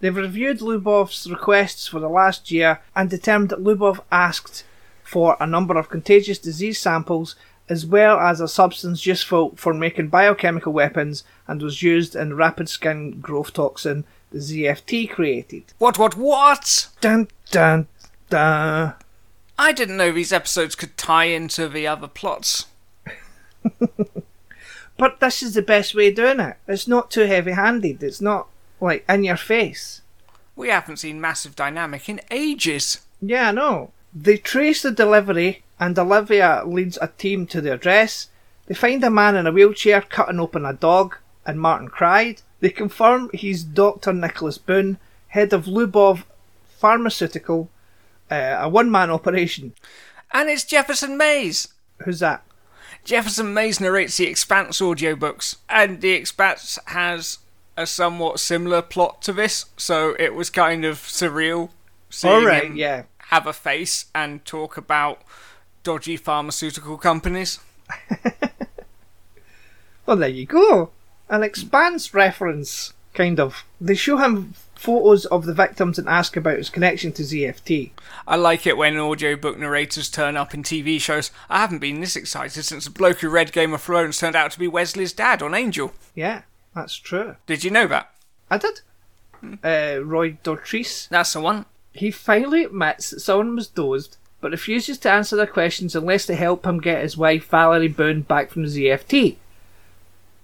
They've 0.00 0.14
reviewed 0.14 0.58
Lubov's 0.58 1.30
requests 1.30 1.88
for 1.88 2.00
the 2.00 2.08
last 2.08 2.50
year 2.50 2.80
and 2.94 3.08
determined 3.08 3.50
that 3.50 3.64
Lubov 3.64 4.00
asked 4.12 4.64
for 5.02 5.36
a 5.40 5.46
number 5.46 5.78
of 5.78 5.88
contagious 5.88 6.38
disease 6.38 6.78
samples 6.78 7.36
as 7.68 7.86
well 7.86 8.18
as 8.18 8.40
a 8.40 8.46
substance 8.46 9.06
useful 9.06 9.54
for 9.56 9.72
making 9.72 10.08
biochemical 10.08 10.72
weapons 10.72 11.24
and 11.48 11.62
was 11.62 11.82
used 11.82 12.14
in 12.14 12.34
rapid 12.34 12.68
skin 12.68 13.20
growth 13.20 13.52
toxin 13.52 14.04
the 14.30 14.38
ZFT 14.38 15.08
created. 15.08 15.64
What, 15.78 15.98
what, 15.98 16.16
what? 16.16 16.88
Dun 17.00 17.28
dun 17.50 17.86
dun. 18.28 18.94
I 19.58 19.72
didn't 19.72 19.96
know 19.96 20.12
these 20.12 20.32
episodes 20.32 20.74
could 20.74 20.96
tie 20.96 21.24
into 21.24 21.68
the 21.68 21.86
other 21.86 22.08
plots. 22.08 22.66
But 24.98 25.20
this 25.20 25.42
is 25.42 25.54
the 25.54 25.62
best 25.62 25.94
way 25.94 26.08
of 26.08 26.14
doing 26.14 26.40
it. 26.40 26.56
It's 26.66 26.88
not 26.88 27.10
too 27.10 27.26
heavy 27.26 27.52
handed. 27.52 28.02
It's 28.02 28.20
not 28.20 28.48
like 28.80 29.04
in 29.08 29.24
your 29.24 29.36
face. 29.36 30.00
We 30.54 30.68
haven't 30.68 30.98
seen 30.98 31.20
Massive 31.20 31.54
Dynamic 31.54 32.08
in 32.08 32.20
ages. 32.30 33.00
Yeah, 33.20 33.50
I 33.50 33.52
know. 33.52 33.90
They 34.14 34.38
trace 34.38 34.82
the 34.82 34.90
delivery, 34.90 35.62
and 35.78 35.98
Olivia 35.98 36.62
leads 36.64 36.98
a 37.02 37.08
team 37.08 37.46
to 37.48 37.60
the 37.60 37.74
address. 37.74 38.28
They 38.66 38.74
find 38.74 39.04
a 39.04 39.10
man 39.10 39.36
in 39.36 39.46
a 39.46 39.52
wheelchair 39.52 40.00
cutting 40.00 40.40
open 40.40 40.64
a 40.64 40.72
dog, 40.72 41.16
and 41.44 41.60
Martin 41.60 41.88
cried. 41.88 42.40
They 42.60 42.70
confirm 42.70 43.30
he's 43.34 43.64
Dr. 43.64 44.14
Nicholas 44.14 44.56
Boone, 44.56 44.96
head 45.28 45.52
of 45.52 45.66
Lubov 45.66 46.24
Pharmaceutical, 46.78 47.68
uh, 48.30 48.58
a 48.60 48.68
one 48.68 48.90
man 48.90 49.10
operation. 49.10 49.74
And 50.32 50.48
it's 50.48 50.64
Jefferson 50.64 51.16
Mays. 51.16 51.68
Who's 52.04 52.20
that? 52.20 52.44
Jefferson 53.04 53.54
Mays 53.54 53.80
narrates 53.80 54.16
the 54.16 54.26
Expanse 54.26 54.80
audiobooks, 54.80 55.56
and 55.68 56.00
the 56.00 56.10
Expanse 56.10 56.78
has 56.86 57.38
a 57.76 57.86
somewhat 57.86 58.40
similar 58.40 58.82
plot 58.82 59.22
to 59.22 59.32
this, 59.32 59.66
so 59.76 60.16
it 60.18 60.34
was 60.34 60.50
kind 60.50 60.84
of 60.84 60.96
surreal 60.96 61.70
seeing 62.10 62.48
him 62.48 62.76
yeah. 62.76 63.04
have 63.18 63.46
a 63.46 63.52
face 63.52 64.06
and 64.14 64.44
talk 64.44 64.76
about 64.76 65.22
dodgy 65.84 66.16
pharmaceutical 66.16 66.96
companies. 66.98 67.60
Well, 70.06 70.16
there 70.16 70.28
you 70.28 70.46
go. 70.46 70.90
An 71.28 71.42
expanse 71.42 72.14
reference, 72.14 72.92
kind 73.12 73.40
of. 73.40 73.64
They 73.80 73.96
show 73.96 74.18
him 74.18 74.54
photos 74.78 75.24
of 75.26 75.44
the 75.44 75.54
victims 75.54 75.98
and 75.98 76.08
ask 76.08 76.36
about 76.36 76.58
his 76.58 76.70
connection 76.70 77.12
to 77.12 77.22
ZFT. 77.22 77.90
I 78.26 78.36
like 78.36 78.66
it 78.66 78.76
when 78.76 78.96
audiobook 78.98 79.58
narrators 79.58 80.10
turn 80.10 80.36
up 80.36 80.54
in 80.54 80.62
TV 80.62 81.00
shows. 81.00 81.30
I 81.48 81.58
haven't 81.58 81.78
been 81.78 82.00
this 82.00 82.16
excited 82.16 82.62
since 82.62 82.84
the 82.84 82.90
bloke 82.90 83.20
who 83.20 83.28
read 83.28 83.52
Game 83.52 83.72
of 83.72 83.82
Thrones 83.82 84.18
turned 84.18 84.36
out 84.36 84.52
to 84.52 84.58
be 84.58 84.68
Wesley's 84.68 85.12
dad 85.12 85.42
on 85.42 85.54
Angel. 85.54 85.92
Yeah, 86.14 86.42
that's 86.74 86.96
true. 86.96 87.36
Did 87.46 87.64
you 87.64 87.70
know 87.70 87.86
that? 87.86 88.12
I 88.50 88.58
did. 88.58 88.80
Uh, 89.42 90.04
Roy 90.04 90.38
Dotrice. 90.44 91.08
That's 91.08 91.32
the 91.32 91.40
one. 91.40 91.66
He 91.92 92.10
finally 92.10 92.64
admits 92.64 93.10
that 93.10 93.20
someone 93.20 93.56
was 93.56 93.68
dozed, 93.68 94.18
but 94.40 94.50
refuses 94.50 94.98
to 94.98 95.10
answer 95.10 95.36
their 95.36 95.46
questions 95.46 95.96
unless 95.96 96.26
they 96.26 96.36
help 96.36 96.66
him 96.66 96.80
get 96.80 97.02
his 97.02 97.16
wife 97.16 97.48
Valerie 97.48 97.88
Boone 97.88 98.22
back 98.22 98.50
from 98.50 98.64
the 98.64 98.68
ZFT. 98.68 99.36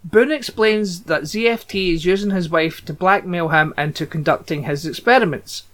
Boone 0.04 0.32
explains 0.32 1.02
that 1.02 1.22
ZFT 1.22 1.94
is 1.94 2.04
using 2.04 2.30
his 2.30 2.48
wife 2.48 2.84
to 2.84 2.92
blackmail 2.92 3.48
him 3.48 3.72
into 3.78 4.04
conducting 4.04 4.64
his 4.64 4.84
experiments. 4.84 5.64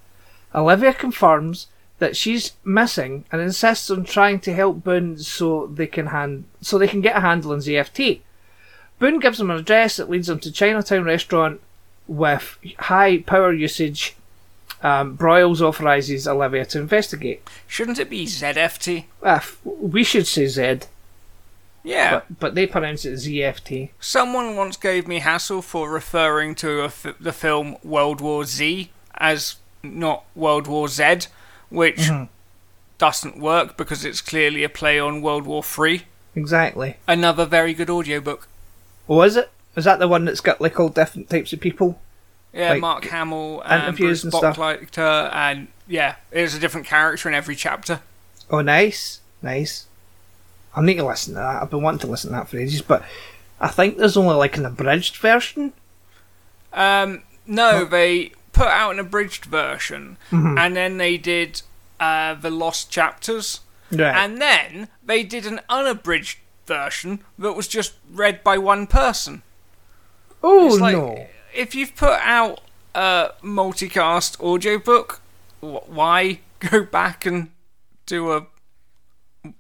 Olivia 0.55 0.93
confirms 0.93 1.67
that 1.99 2.17
she's 2.17 2.53
missing 2.65 3.25
and 3.33 3.41
insists 3.41 3.91
on 3.91 4.05
trying 4.05 4.39
to 4.41 4.55
help 4.55 4.85
Boone 4.85 5.19
so 5.19 5.67
they 5.67 5.87
can 5.87 6.07
hand 6.09 6.45
so 6.61 6.79
they 6.79 6.89
can 6.89 7.01
get 7.01 7.17
a 7.17 7.21
handle 7.21 7.53
on 7.53 7.59
ZFT. 7.59 8.21
Boone 8.99 9.19
gives 9.19 9.41
him 9.41 9.51
an 9.51 9.59
address 9.59 9.97
that 9.97 10.11
leads 10.11 10.29
him 10.29 10.39
to 10.41 10.53
Chinatown 10.53 11.05
restaurant 11.05 11.61
with 12.07 12.59
high 12.79 13.19
power 13.19 13.53
usage. 13.53 14.15
Um, 14.81 15.17
Broyles 15.17 15.61
authorises 15.61 16.29
Olivia 16.29 16.65
to 16.67 16.79
investigate. 16.79 17.43
Shouldn't 17.67 17.99
it 17.99 18.09
be 18.09 18.27
ZFT? 18.27 19.07
Ah, 19.25 19.37
f- 19.37 19.59
we 19.65 20.05
should 20.05 20.29
say 20.29 20.47
Z, 20.47 20.81
Yeah. 21.83 22.11
but, 22.11 22.41
but 22.41 22.55
they 22.55 22.67
pronounce 22.67 23.05
it 23.05 23.15
ZFT. 23.15 23.91
Someone 24.01 24.57
once 24.57 24.77
gave 24.77 25.09
me 25.09 25.21
hassle 25.21 25.63
for 25.63 25.91
referring 25.91 26.55
to 26.57 26.83
a 26.83 26.87
f- 26.87 27.15
the 27.19 27.33
film 27.33 27.77
World 27.83 28.21
War 28.21 28.45
Z 28.45 28.91
as 29.15 29.57
not 29.83 30.25
World 30.35 30.67
War 30.67 30.89
Z, 30.89 31.29
which 31.71 31.97
mm-hmm. 31.97 32.25
doesn't 32.99 33.39
work 33.39 33.77
because 33.77 34.05
it's 34.05 34.21
clearly 34.21 34.65
a 34.65 34.69
play 34.69 34.99
on 34.99 35.23
World 35.23 35.47
War 35.47 35.63
Three. 35.63 36.05
Exactly. 36.35 36.97
Another 37.07 37.45
very 37.45 37.75
good 37.75 37.91
audiobook. 37.91 38.49
Oh, 39.09 39.23
is 39.23 39.37
it? 39.37 39.51
Is 39.77 39.85
that 39.85 39.99
the 39.99 40.09
one 40.09 40.25
that's 40.25 40.41
got 40.41 40.61
like 40.61 40.79
all 40.79 40.89
different 40.89 41.31
types 41.31 41.53
of 41.53 41.61
people? 41.61 42.01
Yeah, 42.53 42.73
Like, 42.73 42.81
Mark 42.81 43.05
Hamill 43.05 43.63
and 43.63 43.97
Bruce 43.97 44.25
and 44.25 44.33
stuff. 44.33 44.59
And 44.59 45.69
yeah, 45.87 46.17
there's 46.31 46.55
a 46.55 46.59
different 46.59 46.87
character 46.87 47.29
in 47.29 47.35
every 47.35 47.55
chapter. 47.55 48.01
Oh, 48.51 48.61
nice, 48.61 49.21
nice. 49.43 49.87
I 50.75 50.83
need 50.83 50.97
to 50.97 51.07
listen 51.07 51.35
to 51.35 51.41
that. 51.41 51.63
I've 51.63 51.71
been 51.71 51.83
wanting 51.83 52.01
to 52.01 52.07
listen 52.07 52.31
to 52.31 52.37
that 52.37 52.49
for 52.49 52.59
ages, 52.59 52.83
but 52.83 53.03
I 53.61 53.69
think 53.69 53.97
there's 53.99 54.17
only 54.17 54.35
like 54.37 54.57
an 54.57 54.65
abridged 54.67 55.17
version. 55.17 55.73
Um, 56.73 57.23
no, 57.47 57.85
they 57.85 58.33
put 58.53 58.69
out 58.69 58.93
an 58.93 58.99
abridged 58.99 59.47
version, 59.47 60.17
and 60.31 60.77
then 60.77 60.99
they 60.99 61.17
did 61.17 61.63
uh, 61.99 62.35
the 62.35 62.51
lost 62.51 62.91
chapters, 62.91 63.61
Right. 63.91 64.15
and 64.15 64.41
then 64.41 64.89
they 65.05 65.23
did 65.25 65.47
an 65.47 65.61
unabridged 65.71 66.39
version 66.67 67.21
that 67.39 67.55
was 67.55 67.67
just 67.67 67.95
read 68.13 68.45
by 68.45 68.59
one 68.59 68.87
person. 68.87 69.43
oh 70.43 70.77
like 70.81 70.95
no. 70.95 71.27
if 71.55 71.75
you've 71.75 71.97
put 71.97 72.21
out 72.23 72.61
a 72.95 73.31
multicast 73.43 74.39
audiobook, 74.41 75.21
wh- 75.61 75.89
why 75.89 76.41
go 76.61 76.83
back 76.85 77.25
and 77.25 77.51
do 78.07 78.31
a 78.33 78.47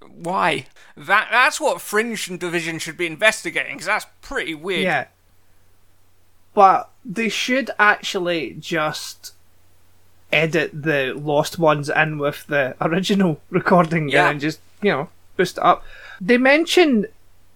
why? 0.06 0.66
That 0.96 1.28
that's 1.30 1.60
what 1.60 1.80
Fringe 1.80 2.28
and 2.28 2.38
Division 2.40 2.78
should 2.78 2.96
be 2.96 3.06
investigating 3.06 3.74
because 3.76 3.86
that's 3.86 4.06
pretty 4.20 4.54
weird. 4.54 4.82
Yeah. 4.82 5.06
But 6.54 6.90
they 7.04 7.28
should 7.28 7.70
actually 7.78 8.56
just 8.58 9.32
edit 10.32 10.70
the 10.82 11.14
lost 11.16 11.58
ones 11.58 11.88
in 11.88 12.18
with 12.18 12.46
the 12.48 12.74
original 12.80 13.40
recording 13.50 14.08
Yeah. 14.08 14.28
and 14.30 14.40
just, 14.40 14.60
you 14.82 14.90
know, 14.90 15.08
boost 15.36 15.56
it 15.58 15.64
up. 15.64 15.84
They 16.20 16.36
mention 16.36 17.06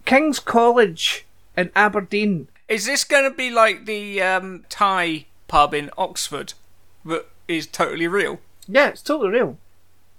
King's 0.05 0.39
College 0.39 1.25
in 1.57 1.69
Aberdeen. 1.75 2.47
Is 2.69 2.85
this 2.85 3.03
going 3.03 3.29
to 3.29 3.35
be 3.35 3.51
like 3.51 3.85
the 3.85 4.21
um, 4.21 4.65
Thai 4.69 5.25
pub 5.47 5.73
in 5.73 5.91
Oxford 5.97 6.53
that 7.05 7.25
is 7.47 7.67
totally 7.67 8.07
real? 8.07 8.39
Yeah, 8.67 8.87
it's 8.89 9.01
totally 9.01 9.29
real. 9.31 9.57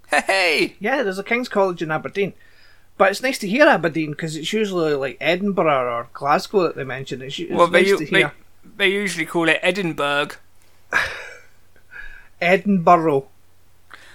Hey, 0.09 0.23
hey! 0.27 0.75
Yeah, 0.79 1.03
there's 1.03 1.19
a 1.19 1.23
King's 1.23 1.49
College 1.49 1.81
in 1.81 1.91
Aberdeen. 1.91 2.33
But 2.97 3.11
it's 3.11 3.21
nice 3.21 3.37
to 3.39 3.47
hear 3.47 3.67
Aberdeen 3.67 4.11
because 4.11 4.37
it's 4.37 4.53
usually 4.53 4.93
like 4.93 5.17
Edinburgh 5.19 5.93
or 5.93 6.07
Glasgow 6.13 6.63
that 6.63 6.75
they 6.75 6.85
mention. 6.85 7.21
It's, 7.21 7.37
it's 7.37 7.51
well, 7.51 7.67
they, 7.67 7.83
nice 7.83 7.99
to 7.99 8.05
hear 8.05 8.31
they 8.77 8.89
usually 8.89 9.25
call 9.25 9.49
it 9.49 9.59
Edinburgh. 9.61 10.29
Edinburgh. 12.41 13.27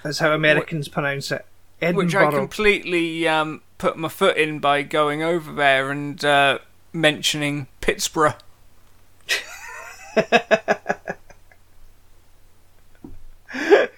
That's 0.03 0.19
how 0.19 0.33
Americans 0.33 0.89
pronounce 0.89 1.31
it. 1.31 1.45
which 1.81 2.15
I 2.15 2.31
completely 2.31 3.29
um, 3.29 3.63
put 3.79 3.97
my 3.97 4.09
foot 4.09 4.37
in 4.37 4.59
by 4.59 4.83
going 4.83 5.23
over 5.23 5.53
there 5.53 5.91
and 5.91 6.23
uh, 6.25 6.59
mentioning 6.93 7.67
Pittsburgh. 7.81 8.35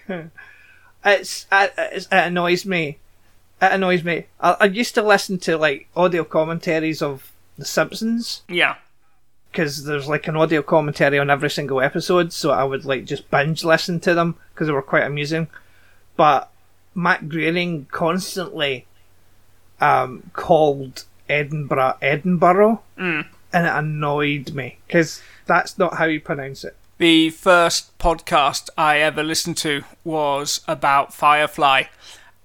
it's, 1.04 1.46
it's 1.52 2.06
it 2.06 2.12
annoys 2.12 2.64
me. 2.66 2.98
It 3.60 3.72
annoys 3.72 4.02
me. 4.04 4.26
I, 4.40 4.56
I 4.60 4.64
used 4.66 4.94
to 4.96 5.02
listen 5.02 5.38
to 5.40 5.56
like 5.56 5.88
audio 5.96 6.24
commentaries 6.24 7.00
of 7.02 7.32
The 7.58 7.64
Simpsons 7.64 8.42
Yeah. 8.48 8.76
because 9.50 9.84
there's 9.84 10.08
like 10.08 10.26
an 10.28 10.36
audio 10.36 10.62
commentary 10.62 11.18
on 11.18 11.30
every 11.30 11.50
single 11.50 11.80
episode, 11.80 12.32
so 12.32 12.50
I 12.50 12.64
would 12.64 12.84
like 12.84 13.04
just 13.04 13.30
binge 13.30 13.64
listen 13.64 14.00
to 14.00 14.14
them 14.14 14.36
because 14.54 14.66
they 14.66 14.72
were 14.72 14.82
quite 14.82 15.04
amusing. 15.04 15.48
But 16.16 16.50
Matt 16.94 17.28
Groening 17.28 17.86
constantly 17.90 18.86
um, 19.80 20.30
called 20.32 21.04
Edinburgh 21.28 21.96
Edinburgh, 22.02 22.82
Mm. 22.98 23.26
and 23.52 23.66
it 23.66 23.72
annoyed 23.72 24.52
me 24.54 24.78
because 24.86 25.22
that's 25.46 25.78
not 25.78 25.94
how 25.98 26.04
you 26.04 26.20
pronounce 26.20 26.64
it. 26.64 26.76
The 27.02 27.30
first 27.30 27.98
podcast 27.98 28.70
I 28.78 28.98
ever 28.98 29.24
listened 29.24 29.56
to 29.56 29.82
was 30.04 30.60
about 30.68 31.12
Firefly. 31.12 31.86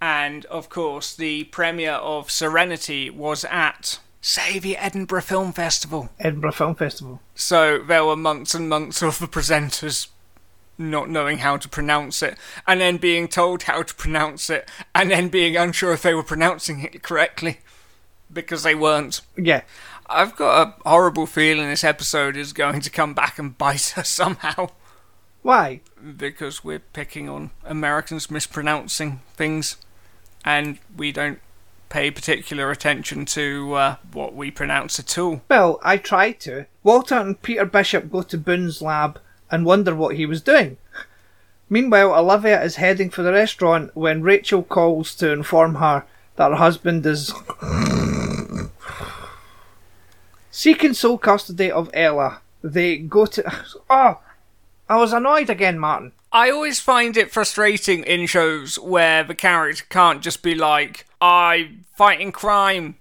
And 0.01 0.45
of 0.45 0.67
course, 0.67 1.15
the 1.15 1.43
premiere 1.43 1.91
of 1.91 2.31
Serenity 2.31 3.11
was 3.11 3.45
at, 3.51 3.99
say, 4.19 4.57
the 4.57 4.75
Edinburgh 4.75 5.21
Film 5.21 5.53
Festival. 5.53 6.09
Edinburgh 6.19 6.53
Film 6.53 6.73
Festival. 6.73 7.21
So 7.35 7.77
there 7.77 8.03
were 8.03 8.15
months 8.15 8.55
and 8.55 8.67
months 8.67 9.03
of 9.03 9.19
the 9.19 9.27
presenters 9.27 10.07
not 10.75 11.07
knowing 11.07 11.37
how 11.37 11.57
to 11.57 11.69
pronounce 11.69 12.23
it, 12.23 12.35
and 12.65 12.81
then 12.81 12.97
being 12.97 13.27
told 13.27 13.61
how 13.61 13.83
to 13.83 13.93
pronounce 13.93 14.49
it, 14.49 14.67
and 14.95 15.11
then 15.11 15.27
being 15.27 15.55
unsure 15.55 15.93
if 15.93 16.01
they 16.01 16.15
were 16.15 16.23
pronouncing 16.23 16.79
it 16.83 17.03
correctly 17.03 17.59
because 18.33 18.63
they 18.63 18.75
weren't. 18.75 19.21
Yeah, 19.37 19.61
I've 20.09 20.35
got 20.35 20.67
a 20.67 20.89
horrible 20.89 21.25
feeling 21.25 21.67
this 21.69 21.83
episode 21.83 22.37
is 22.37 22.53
going 22.53 22.81
to 22.81 22.89
come 22.89 23.13
back 23.13 23.37
and 23.37 23.57
bite 23.57 23.97
us 23.97 24.09
somehow 24.09 24.69
why? 25.41 25.81
because 26.17 26.63
we're 26.63 26.79
picking 26.79 27.29
on 27.29 27.51
Americans 27.63 28.29
mispronouncing 28.29 29.21
things 29.35 29.77
and 30.43 30.79
we 30.95 31.11
don't 31.11 31.39
pay 31.89 32.11
particular 32.11 32.69
attention 32.69 33.25
to 33.25 33.73
uh, 33.73 33.95
what 34.11 34.35
we 34.35 34.51
pronounce 34.51 34.99
at 34.99 35.17
all. 35.17 35.41
Well, 35.49 35.79
I 35.83 35.97
try 35.97 36.33
to. 36.33 36.65
Walter 36.83 37.15
and 37.15 37.41
Peter 37.41 37.65
Bishop 37.65 38.11
go 38.11 38.23
to 38.23 38.37
Boone's 38.37 38.81
lab 38.81 39.19
and 39.49 39.65
wonder 39.65 39.95
what 39.95 40.17
he 40.17 40.25
was 40.25 40.41
doing. 40.41 40.77
Meanwhile, 41.69 42.13
Olivia 42.13 42.61
is 42.61 42.75
heading 42.75 43.09
for 43.09 43.23
the 43.23 43.31
restaurant 43.31 43.91
when 43.95 44.21
Rachel 44.21 44.63
calls 44.63 45.15
to 45.15 45.31
inform 45.31 45.75
her 45.75 46.05
that 46.35 46.51
her 46.51 46.57
husband 46.57 47.05
is 47.05 47.33
seeking 50.57 50.91
sole 50.91 51.19
custody 51.19 51.71
of 51.71 51.87
Ella. 51.93 52.41
They 52.63 52.97
go 52.97 53.27
to. 53.27 53.65
Oh! 53.89 54.19
I 54.89 54.97
was 54.97 55.13
annoyed 55.13 55.49
again, 55.49 55.77
Martin. 55.77 56.13
I 56.31 56.49
always 56.49 56.79
find 56.79 57.15
it 57.15 57.31
frustrating 57.31 58.03
in 58.03 58.25
shows 58.25 58.79
where 58.79 59.23
the 59.23 59.35
character 59.35 59.85
can't 59.89 60.21
just 60.21 60.41
be 60.41 60.55
like, 60.55 61.05
I'm 61.21 61.85
fighting 61.95 62.31
crime. 62.31 62.95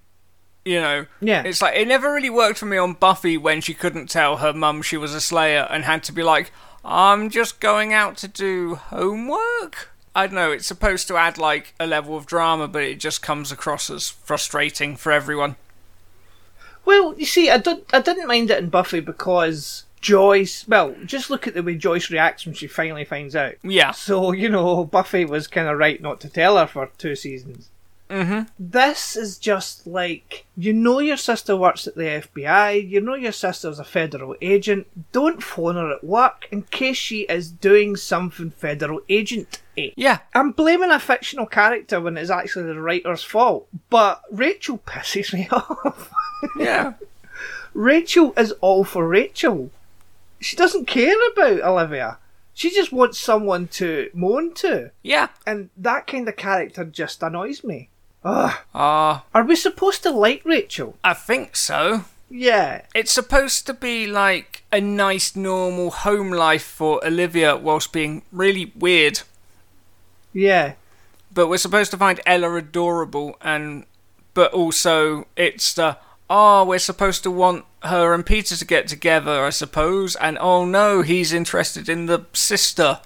You 0.64 0.80
know? 0.80 1.06
Yeah. 1.20 1.44
It's 1.44 1.62
like, 1.62 1.76
it 1.76 1.86
never 1.86 2.12
really 2.12 2.28
worked 2.28 2.58
for 2.58 2.66
me 2.66 2.76
on 2.76 2.94
Buffy 2.94 3.38
when 3.38 3.60
she 3.60 3.72
couldn't 3.72 4.10
tell 4.10 4.38
her 4.38 4.52
mum 4.52 4.82
she 4.82 4.96
was 4.96 5.14
a 5.14 5.20
Slayer 5.20 5.66
and 5.70 5.84
had 5.84 6.02
to 6.04 6.12
be 6.12 6.24
like, 6.24 6.50
I'm 6.84 7.30
just 7.30 7.60
going 7.60 7.92
out 7.92 8.16
to 8.18 8.28
do 8.28 8.74
homework? 8.74 9.90
I 10.14 10.26
don't 10.26 10.34
know, 10.34 10.50
it's 10.52 10.66
supposed 10.66 11.06
to 11.08 11.16
add 11.16 11.38
like 11.38 11.74
a 11.78 11.86
level 11.86 12.16
of 12.16 12.26
drama, 12.26 12.66
but 12.68 12.82
it 12.82 12.98
just 12.98 13.22
comes 13.22 13.52
across 13.52 13.90
as 13.90 14.08
frustrating 14.08 14.96
for 14.96 15.12
everyone. 15.12 15.54
Well, 16.86 17.14
you 17.18 17.26
see, 17.26 17.50
I 17.50 17.58
don't, 17.58 17.84
I 17.92 18.00
didn't 18.00 18.28
mind 18.28 18.50
it 18.50 18.58
in 18.58 18.70
Buffy 18.70 19.00
because 19.00 19.84
Joyce. 20.00 20.66
Well, 20.68 20.94
just 21.04 21.30
look 21.30 21.46
at 21.48 21.54
the 21.54 21.62
way 21.62 21.74
Joyce 21.74 22.10
reacts 22.10 22.46
when 22.46 22.54
she 22.54 22.68
finally 22.68 23.04
finds 23.04 23.34
out. 23.34 23.54
Yeah. 23.62 23.90
So 23.90 24.32
you 24.32 24.48
know, 24.48 24.84
Buffy 24.84 25.24
was 25.24 25.48
kind 25.48 25.68
of 25.68 25.78
right 25.78 26.00
not 26.00 26.20
to 26.20 26.28
tell 26.28 26.56
her 26.58 26.66
for 26.66 26.90
two 26.96 27.16
seasons. 27.16 27.70
Mm-hmm. 28.08 28.42
This 28.56 29.16
is 29.16 29.36
just 29.36 29.84
like 29.84 30.46
you 30.56 30.72
know 30.72 31.00
your 31.00 31.16
sister 31.16 31.56
works 31.56 31.88
at 31.88 31.96
the 31.96 32.02
FBI. 32.02 32.88
You 32.88 33.00
know 33.00 33.14
your 33.14 33.32
sister's 33.32 33.80
a 33.80 33.84
federal 33.84 34.36
agent. 34.40 34.86
Don't 35.10 35.42
phone 35.42 35.74
her 35.74 35.90
at 35.90 36.04
work 36.04 36.46
in 36.52 36.62
case 36.62 36.96
she 36.96 37.22
is 37.22 37.50
doing 37.50 37.96
something 37.96 38.50
federal 38.50 39.00
agent. 39.08 39.60
Yeah. 39.74 40.20
I'm 40.34 40.52
blaming 40.52 40.92
a 40.92 41.00
fictional 41.00 41.46
character 41.46 42.00
when 42.00 42.16
it's 42.16 42.30
actually 42.30 42.66
the 42.66 42.80
writer's 42.80 43.24
fault, 43.24 43.66
but 43.90 44.22
Rachel 44.30 44.78
pisses 44.78 45.34
me 45.34 45.48
off. 45.52 46.12
Yeah. 46.58 46.94
Rachel 47.74 48.32
is 48.36 48.52
all 48.60 48.84
for 48.84 49.06
Rachel. 49.06 49.70
She 50.40 50.56
doesn't 50.56 50.86
care 50.86 51.14
about 51.32 51.60
Olivia. 51.60 52.18
She 52.54 52.70
just 52.70 52.92
wants 52.92 53.18
someone 53.18 53.68
to 53.68 54.10
moan 54.14 54.54
to. 54.54 54.90
yeah. 55.02 55.28
And 55.46 55.68
that 55.76 56.06
kind 56.06 56.26
of 56.28 56.36
character 56.36 56.84
just 56.84 57.22
annoys 57.22 57.62
me. 57.62 57.90
Ugh. 58.24 58.56
Ah, 58.74 59.24
Are 59.34 59.44
we 59.44 59.54
supposed 59.56 60.02
to 60.04 60.10
like 60.10 60.42
Rachel? 60.44 60.96
I 61.04 61.12
think 61.14 61.54
so. 61.54 62.04
Yeah. 62.30 62.82
It's 62.94 63.12
supposed 63.12 63.66
to 63.66 63.74
be 63.74 64.06
like 64.06 64.64
a 64.72 64.80
nice, 64.80 65.36
normal 65.36 65.90
home 65.90 66.30
life 66.30 66.64
for 66.64 67.04
Olivia 67.06 67.56
whilst 67.56 67.92
being 67.92 68.22
really 68.32 68.72
weird. 68.74 69.20
Yeah. 70.32 70.72
But 71.32 71.48
we're 71.48 71.58
supposed 71.58 71.90
to 71.92 71.96
find 71.98 72.20
Ella 72.26 72.54
adorable, 72.54 73.36
and 73.42 73.84
but 74.34 74.52
also 74.52 75.26
it's 75.36 75.74
the 75.74 75.98
oh, 76.28 76.64
we're 76.64 76.78
supposed 76.78 77.22
to 77.22 77.30
want 77.30 77.64
her 77.82 78.12
and 78.14 78.26
Peter 78.26 78.56
to 78.56 78.64
get 78.64 78.88
together, 78.88 79.44
I 79.44 79.50
suppose. 79.50 80.16
And 80.16 80.38
oh 80.40 80.64
no, 80.64 81.02
he's 81.02 81.32
interested 81.32 81.88
in 81.88 82.06
the 82.06 82.26
sister. 82.32 83.00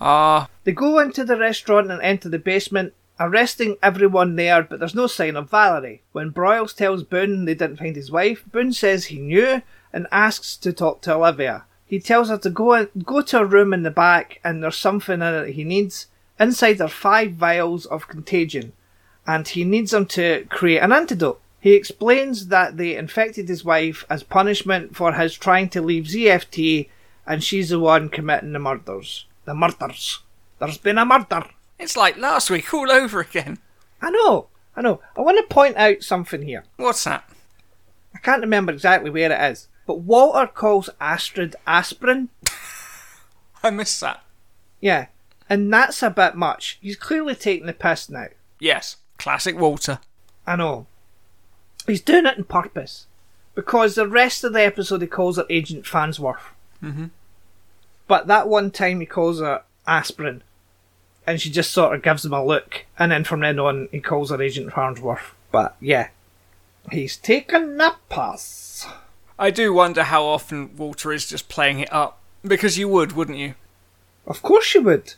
Ah, 0.00 0.48
They 0.64 0.72
go 0.72 0.98
into 0.98 1.24
the 1.24 1.38
restaurant 1.38 1.90
and 1.90 2.00
enter 2.02 2.28
the 2.28 2.38
basement, 2.38 2.94
arresting 3.18 3.76
everyone 3.82 4.36
there, 4.36 4.62
but 4.62 4.78
there's 4.80 4.94
no 4.94 5.06
sign 5.06 5.36
of 5.36 5.50
Valerie. 5.50 6.02
When 6.12 6.30
Broyles 6.32 6.74
tells 6.74 7.02
Boone 7.02 7.44
they 7.44 7.54
didn't 7.54 7.78
find 7.78 7.96
his 7.96 8.10
wife, 8.10 8.44
Boone 8.50 8.72
says 8.72 9.06
he 9.06 9.18
knew 9.18 9.62
and 9.92 10.06
asks 10.10 10.56
to 10.58 10.72
talk 10.72 11.00
to 11.02 11.14
Olivia. 11.14 11.64
He 11.86 12.00
tells 12.00 12.30
her 12.30 12.38
to 12.38 12.48
go 12.50 12.72
in, 12.72 12.88
go 13.04 13.20
to 13.20 13.40
a 13.40 13.44
room 13.44 13.74
in 13.74 13.82
the 13.82 13.90
back 13.90 14.40
and 14.42 14.62
there's 14.62 14.76
something 14.78 15.20
in 15.20 15.34
it 15.34 15.50
he 15.52 15.64
needs. 15.64 16.06
Inside 16.40 16.80
are 16.80 16.88
five 16.88 17.32
vials 17.32 17.84
of 17.86 18.08
contagion, 18.08 18.72
and 19.26 19.46
he 19.46 19.64
needs 19.64 19.90
them 19.90 20.06
to 20.06 20.46
create 20.48 20.78
an 20.78 20.90
antidote. 20.90 21.41
He 21.62 21.74
explains 21.74 22.48
that 22.48 22.76
they 22.76 22.96
infected 22.96 23.48
his 23.48 23.64
wife 23.64 24.04
as 24.10 24.24
punishment 24.24 24.96
for 24.96 25.12
his 25.12 25.34
trying 25.34 25.68
to 25.68 25.80
leave 25.80 26.06
ZFT, 26.06 26.88
and 27.24 27.42
she's 27.42 27.68
the 27.68 27.78
one 27.78 28.08
committing 28.08 28.52
the 28.52 28.58
murders. 28.58 29.26
The 29.44 29.54
murders. 29.54 30.18
There's 30.58 30.78
been 30.78 30.98
a 30.98 31.04
murder. 31.04 31.44
it's 31.78 31.96
like 31.96 32.16
last 32.16 32.50
week 32.50 32.74
all 32.74 32.90
over 32.90 33.20
again. 33.20 33.58
I 34.00 34.10
know, 34.10 34.48
I 34.74 34.82
know. 34.82 35.00
I 35.16 35.20
want 35.20 35.38
to 35.38 35.54
point 35.54 35.76
out 35.76 36.02
something 36.02 36.42
here. 36.42 36.64
What's 36.78 37.04
that? 37.04 37.30
I 38.12 38.18
can't 38.18 38.42
remember 38.42 38.72
exactly 38.72 39.10
where 39.10 39.30
it 39.30 39.52
is, 39.52 39.68
but 39.86 40.00
Walter 40.00 40.48
calls 40.48 40.90
Astrid 41.00 41.54
aspirin. 41.64 42.30
I 43.62 43.70
missed 43.70 44.00
that. 44.00 44.20
Yeah, 44.80 45.06
and 45.48 45.72
that's 45.72 46.02
a 46.02 46.10
bit 46.10 46.34
much. 46.34 46.80
He's 46.82 46.96
clearly 46.96 47.36
taking 47.36 47.66
the 47.66 47.72
piss 47.72 48.10
now. 48.10 48.30
Yes, 48.58 48.96
classic 49.16 49.56
Walter. 49.56 50.00
I 50.44 50.56
know. 50.56 50.88
He's 51.86 52.00
doing 52.00 52.26
it 52.26 52.38
on 52.38 52.44
purpose. 52.44 53.06
Because 53.54 53.94
the 53.94 54.08
rest 54.08 54.44
of 54.44 54.52
the 54.52 54.62
episode 54.62 55.02
he 55.02 55.06
calls 55.08 55.36
her 55.36 55.44
Agent 55.50 55.86
Farnsworth. 55.86 56.52
Mhm. 56.82 57.10
But 58.08 58.26
that 58.26 58.48
one 58.48 58.70
time 58.70 59.00
he 59.00 59.06
calls 59.06 59.40
her 59.40 59.62
aspirin. 59.86 60.42
And 61.26 61.40
she 61.40 61.50
just 61.50 61.70
sort 61.70 61.94
of 61.94 62.02
gives 62.02 62.24
him 62.24 62.32
a 62.32 62.44
look. 62.44 62.86
And 62.98 63.12
then 63.12 63.24
from 63.24 63.40
then 63.40 63.58
on 63.58 63.88
he 63.92 64.00
calls 64.00 64.30
her 64.30 64.40
Agent 64.40 64.72
Farnsworth. 64.72 65.34
But 65.50 65.76
yeah. 65.80 66.08
He's 66.90 67.16
taken 67.16 67.80
a 67.80 67.96
pass. 68.08 68.86
I 69.38 69.50
do 69.50 69.72
wonder 69.72 70.04
how 70.04 70.24
often 70.24 70.76
Walter 70.76 71.12
is 71.12 71.28
just 71.28 71.48
playing 71.48 71.80
it 71.80 71.92
up. 71.92 72.18
Because 72.44 72.76
you 72.78 72.88
would, 72.88 73.12
wouldn't 73.12 73.38
you? 73.38 73.54
Of 74.26 74.42
course 74.42 74.74
you 74.74 74.82
would. 74.82 75.14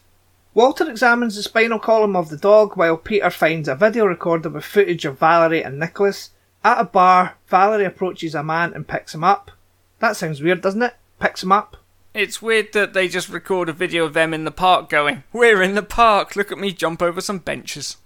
Walter 0.53 0.89
examines 0.89 1.37
the 1.37 1.43
spinal 1.43 1.79
column 1.79 2.15
of 2.15 2.29
the 2.29 2.37
dog 2.37 2.77
while 2.77 2.97
Peter 2.97 3.31
finds 3.31 3.67
a 3.69 3.75
video 3.75 4.05
recorder 4.07 4.49
with 4.51 4.65
footage 4.65 5.05
of 5.05 5.19
Valerie 5.19 5.65
and 5.65 5.79
Nicholas. 5.79 6.31
At 6.65 6.81
a 6.81 6.85
bar, 6.85 7.37
Valerie 7.47 7.85
approaches 7.85 8.35
a 8.35 8.43
man 8.43 8.73
and 8.73 8.89
picks 8.89 9.15
him 9.15 9.23
up. 9.23 9.51
That 9.99 10.17
sounds 10.17 10.41
weird, 10.43 10.63
doesn't 10.63 10.83
it? 10.83 10.95
Picks 11.21 11.43
him 11.43 11.53
up. 11.53 11.77
It's 12.15 12.41
weird 12.41 12.73
that 12.73 12.95
they 12.95 13.07
just 13.07 13.29
record 13.29 13.69
a 13.69 13.73
video 13.73 14.05
of 14.05 14.15
them 14.15 14.33
in 14.33 14.45
the 14.45 14.51
park 14.51 14.89
going, 14.89 15.25
We're 15.33 15.63
in 15.63 15.75
the 15.75 15.83
park, 15.83 16.37
look 16.37 16.51
at 16.51 16.59
me 16.59 16.73
jump 16.73 17.03
over 17.03 17.21
some 17.21 17.39
benches. 17.39 17.99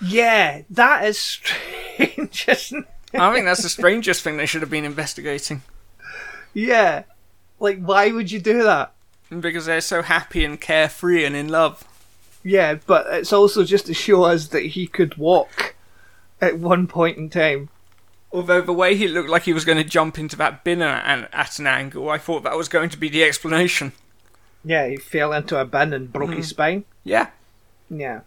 Yeah, 0.00 0.62
that 0.70 1.04
is 1.04 1.18
strange, 1.18 2.46
isn't 2.48 2.86
it? 3.12 3.20
I 3.20 3.32
think 3.32 3.44
that's 3.44 3.62
the 3.62 3.68
strangest 3.68 4.22
thing 4.22 4.38
they 4.38 4.46
should 4.46 4.62
have 4.62 4.70
been 4.70 4.84
investigating. 4.84 5.62
Yeah. 6.52 7.04
Like, 7.60 7.80
why 7.80 8.10
would 8.10 8.32
you 8.32 8.40
do 8.40 8.64
that? 8.64 8.92
Because 9.30 9.66
they're 9.66 9.80
so 9.80 10.02
happy 10.02 10.44
and 10.44 10.60
carefree 10.60 11.24
and 11.24 11.36
in 11.36 11.48
love. 11.48 11.84
Yeah, 12.42 12.78
but 12.86 13.06
it's 13.08 13.32
also 13.32 13.64
just 13.64 13.86
to 13.86 13.94
show 13.94 14.24
us 14.24 14.48
that 14.48 14.66
he 14.66 14.86
could 14.86 15.16
walk 15.16 15.76
at 16.40 16.58
one 16.58 16.86
point 16.86 17.18
in 17.18 17.30
time. 17.30 17.68
Although 18.34 18.62
the 18.62 18.72
way 18.72 18.96
he 18.96 19.06
looked 19.06 19.30
like 19.30 19.44
he 19.44 19.52
was 19.52 19.64
going 19.64 19.78
to 19.78 19.84
jump 19.84 20.18
into 20.18 20.34
that 20.36 20.64
bin 20.64 20.82
at, 20.82 21.32
at 21.32 21.58
an 21.60 21.68
angle, 21.68 22.10
I 22.10 22.18
thought 22.18 22.42
that 22.42 22.56
was 22.56 22.68
going 22.68 22.90
to 22.90 22.98
be 22.98 23.08
the 23.08 23.22
explanation. 23.22 23.92
Yeah, 24.64 24.88
he 24.88 24.96
fell 24.96 25.32
into 25.32 25.56
a 25.56 25.64
bin 25.64 25.92
and 25.92 26.12
broke 26.12 26.32
his 26.32 26.46
mm. 26.46 26.50
spine. 26.50 26.84
Yeah. 27.04 27.28
Yeah. 27.88 28.22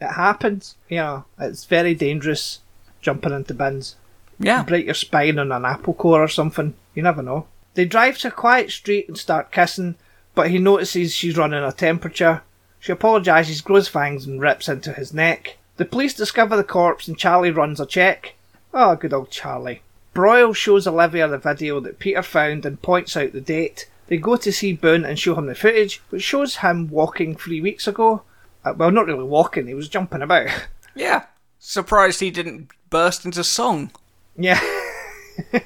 It 0.00 0.12
happens. 0.12 0.76
You 0.88 0.96
know, 0.96 1.24
it's 1.38 1.66
very 1.66 1.94
dangerous 1.94 2.60
jumping 3.02 3.32
into 3.32 3.52
bins. 3.52 3.96
Yeah. 4.38 4.62
break 4.62 4.86
your 4.86 4.94
spine 4.94 5.38
on 5.38 5.52
an 5.52 5.66
apple 5.66 5.92
core 5.92 6.22
or 6.22 6.28
something. 6.28 6.72
You 6.94 7.02
never 7.02 7.22
know. 7.22 7.46
They 7.74 7.84
drive 7.84 8.16
to 8.18 8.28
a 8.28 8.30
quiet 8.30 8.70
street 8.70 9.06
and 9.06 9.18
start 9.18 9.52
kissing, 9.52 9.96
but 10.34 10.50
he 10.50 10.58
notices 10.58 11.12
she's 11.12 11.36
running 11.36 11.62
a 11.62 11.72
temperature. 11.72 12.40
She 12.80 12.92
apologises, 12.92 13.60
grows 13.60 13.86
fangs, 13.86 14.24
and 14.24 14.40
rips 14.40 14.66
into 14.66 14.94
his 14.94 15.12
neck. 15.12 15.58
The 15.76 15.84
police 15.84 16.14
discover 16.14 16.56
the 16.56 16.64
corpse 16.64 17.06
and 17.06 17.18
Charlie 17.18 17.50
runs 17.50 17.80
a 17.80 17.84
check. 17.86 18.34
Oh, 18.78 18.94
good 18.94 19.14
old 19.14 19.30
Charlie. 19.30 19.80
Broyle 20.14 20.54
shows 20.54 20.86
Olivia 20.86 21.26
the 21.26 21.38
video 21.38 21.80
that 21.80 21.98
Peter 21.98 22.22
found 22.22 22.66
and 22.66 22.82
points 22.82 23.16
out 23.16 23.32
the 23.32 23.40
date. 23.40 23.88
They 24.08 24.18
go 24.18 24.36
to 24.36 24.52
see 24.52 24.74
Boone 24.74 25.02
and 25.02 25.18
show 25.18 25.34
him 25.34 25.46
the 25.46 25.54
footage, 25.54 26.02
which 26.10 26.22
shows 26.22 26.56
him 26.56 26.90
walking 26.90 27.34
three 27.34 27.62
weeks 27.62 27.88
ago. 27.88 28.20
Uh, 28.66 28.74
well, 28.76 28.90
not 28.90 29.06
really 29.06 29.24
walking, 29.24 29.66
he 29.66 29.72
was 29.72 29.88
jumping 29.88 30.20
about. 30.20 30.50
Yeah. 30.94 31.26
Surprised 31.58 32.20
he 32.20 32.30
didn't 32.30 32.70
burst 32.88 33.26
into 33.26 33.44
song. 33.44 33.90
Yeah. 34.34 34.60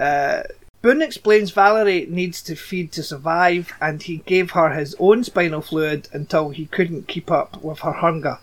uh, 0.00 0.42
Boone 0.82 1.00
explains 1.00 1.52
Valerie 1.52 2.06
needs 2.08 2.42
to 2.42 2.56
feed 2.56 2.90
to 2.92 3.04
survive, 3.04 3.72
and 3.80 4.02
he 4.02 4.16
gave 4.18 4.52
her 4.52 4.70
his 4.70 4.96
own 4.98 5.22
spinal 5.22 5.60
fluid 5.60 6.08
until 6.12 6.50
he 6.50 6.66
couldn't 6.66 7.06
keep 7.06 7.30
up 7.30 7.62
with 7.62 7.80
her 7.80 7.92
hunger. 7.92 8.38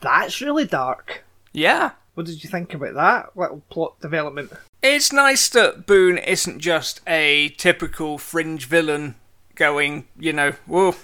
That's 0.00 0.40
really 0.40 0.66
dark. 0.66 1.22
Yeah. 1.52 1.92
What 2.14 2.26
did 2.26 2.44
you 2.44 2.50
think 2.50 2.74
about 2.74 2.94
that 2.94 3.36
little 3.36 3.62
plot 3.70 4.00
development? 4.00 4.52
It's 4.82 5.12
nice 5.12 5.48
that 5.50 5.86
Boone 5.86 6.18
isn't 6.18 6.58
just 6.58 7.00
a 7.06 7.50
typical 7.50 8.18
fringe 8.18 8.66
villain 8.66 9.14
going, 9.54 10.06
you 10.18 10.32
know, 10.32 10.52
whoa, 10.66 10.94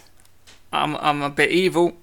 I'm, 0.72 0.96
I'm 0.96 1.22
a 1.22 1.30
bit 1.30 1.50
evil. 1.50 1.96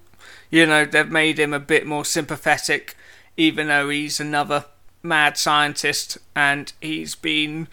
You 0.50 0.66
know, 0.66 0.84
they've 0.84 1.08
made 1.08 1.38
him 1.38 1.52
a 1.52 1.60
bit 1.60 1.86
more 1.86 2.04
sympathetic, 2.04 2.96
even 3.36 3.68
though 3.68 3.88
he's 3.88 4.18
another 4.20 4.64
mad 5.02 5.36
scientist 5.36 6.18
and 6.34 6.72
he's 6.80 7.14
been 7.14 7.68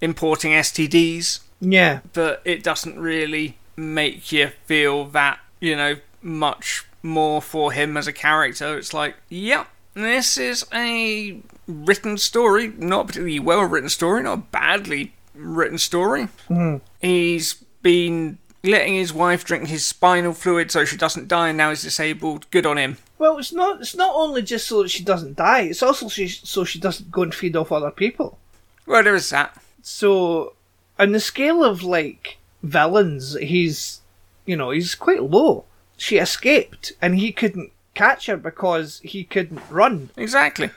importing 0.00 0.52
STDs. 0.52 1.40
Yeah. 1.60 2.00
But 2.12 2.42
it 2.44 2.62
doesn't 2.62 2.98
really 2.98 3.56
make 3.76 4.30
you 4.32 4.48
feel 4.66 5.06
that, 5.06 5.40
you 5.60 5.76
know, 5.76 5.96
much 6.22 6.84
more 7.02 7.40
for 7.40 7.72
him 7.72 7.96
as 7.96 8.06
a 8.06 8.12
character. 8.12 8.76
It's 8.76 8.94
like, 8.94 9.16
yep, 9.28 9.68
this 9.96 10.36
is 10.36 10.64
a 10.72 11.40
written 11.66 12.18
story, 12.18 12.68
not 12.76 13.00
a 13.00 13.06
particularly 13.06 13.40
well 13.40 13.62
written 13.62 13.88
story, 13.88 14.22
not 14.22 14.32
a 14.34 14.42
badly 14.42 15.12
written 15.34 15.78
story. 15.78 16.28
Mhm. 16.48 16.80
He's 17.00 17.54
been 17.82 18.38
letting 18.62 18.94
his 18.94 19.12
wife 19.12 19.44
drink 19.44 19.68
his 19.68 19.86
spinal 19.86 20.32
fluid 20.32 20.70
so 20.70 20.84
she 20.84 20.96
doesn't 20.96 21.28
die 21.28 21.48
and 21.48 21.58
now 21.58 21.70
he's 21.70 21.82
disabled. 21.82 22.50
Good 22.50 22.66
on 22.66 22.78
him. 22.78 22.98
Well, 23.18 23.38
it's 23.38 23.52
not. 23.52 23.80
It's 23.80 23.94
not 23.94 24.14
only 24.14 24.42
just 24.42 24.66
so 24.68 24.82
that 24.82 24.90
she 24.90 25.02
doesn't 25.02 25.36
die. 25.36 25.60
It's 25.62 25.82
also 25.82 26.08
she, 26.08 26.28
so 26.28 26.64
she 26.64 26.78
doesn't 26.78 27.10
go 27.10 27.22
and 27.22 27.34
feed 27.34 27.56
off 27.56 27.72
other 27.72 27.90
people. 27.90 28.38
Well, 28.84 29.02
there 29.02 29.14
is 29.14 29.30
that. 29.30 29.56
So, 29.82 30.54
on 30.98 31.12
the 31.12 31.20
scale 31.20 31.64
of 31.64 31.82
like 31.82 32.38
villains, 32.62 33.36
he's, 33.38 34.00
you 34.44 34.56
know, 34.56 34.70
he's 34.70 34.94
quite 34.94 35.22
low. 35.22 35.64
She 35.96 36.18
escaped, 36.18 36.92
and 37.00 37.16
he 37.16 37.32
couldn't 37.32 37.72
catch 37.96 38.26
her 38.26 38.36
because 38.36 39.00
he 39.00 39.24
couldn't 39.24 39.62
run. 39.70 40.10
Exactly. 40.16 40.70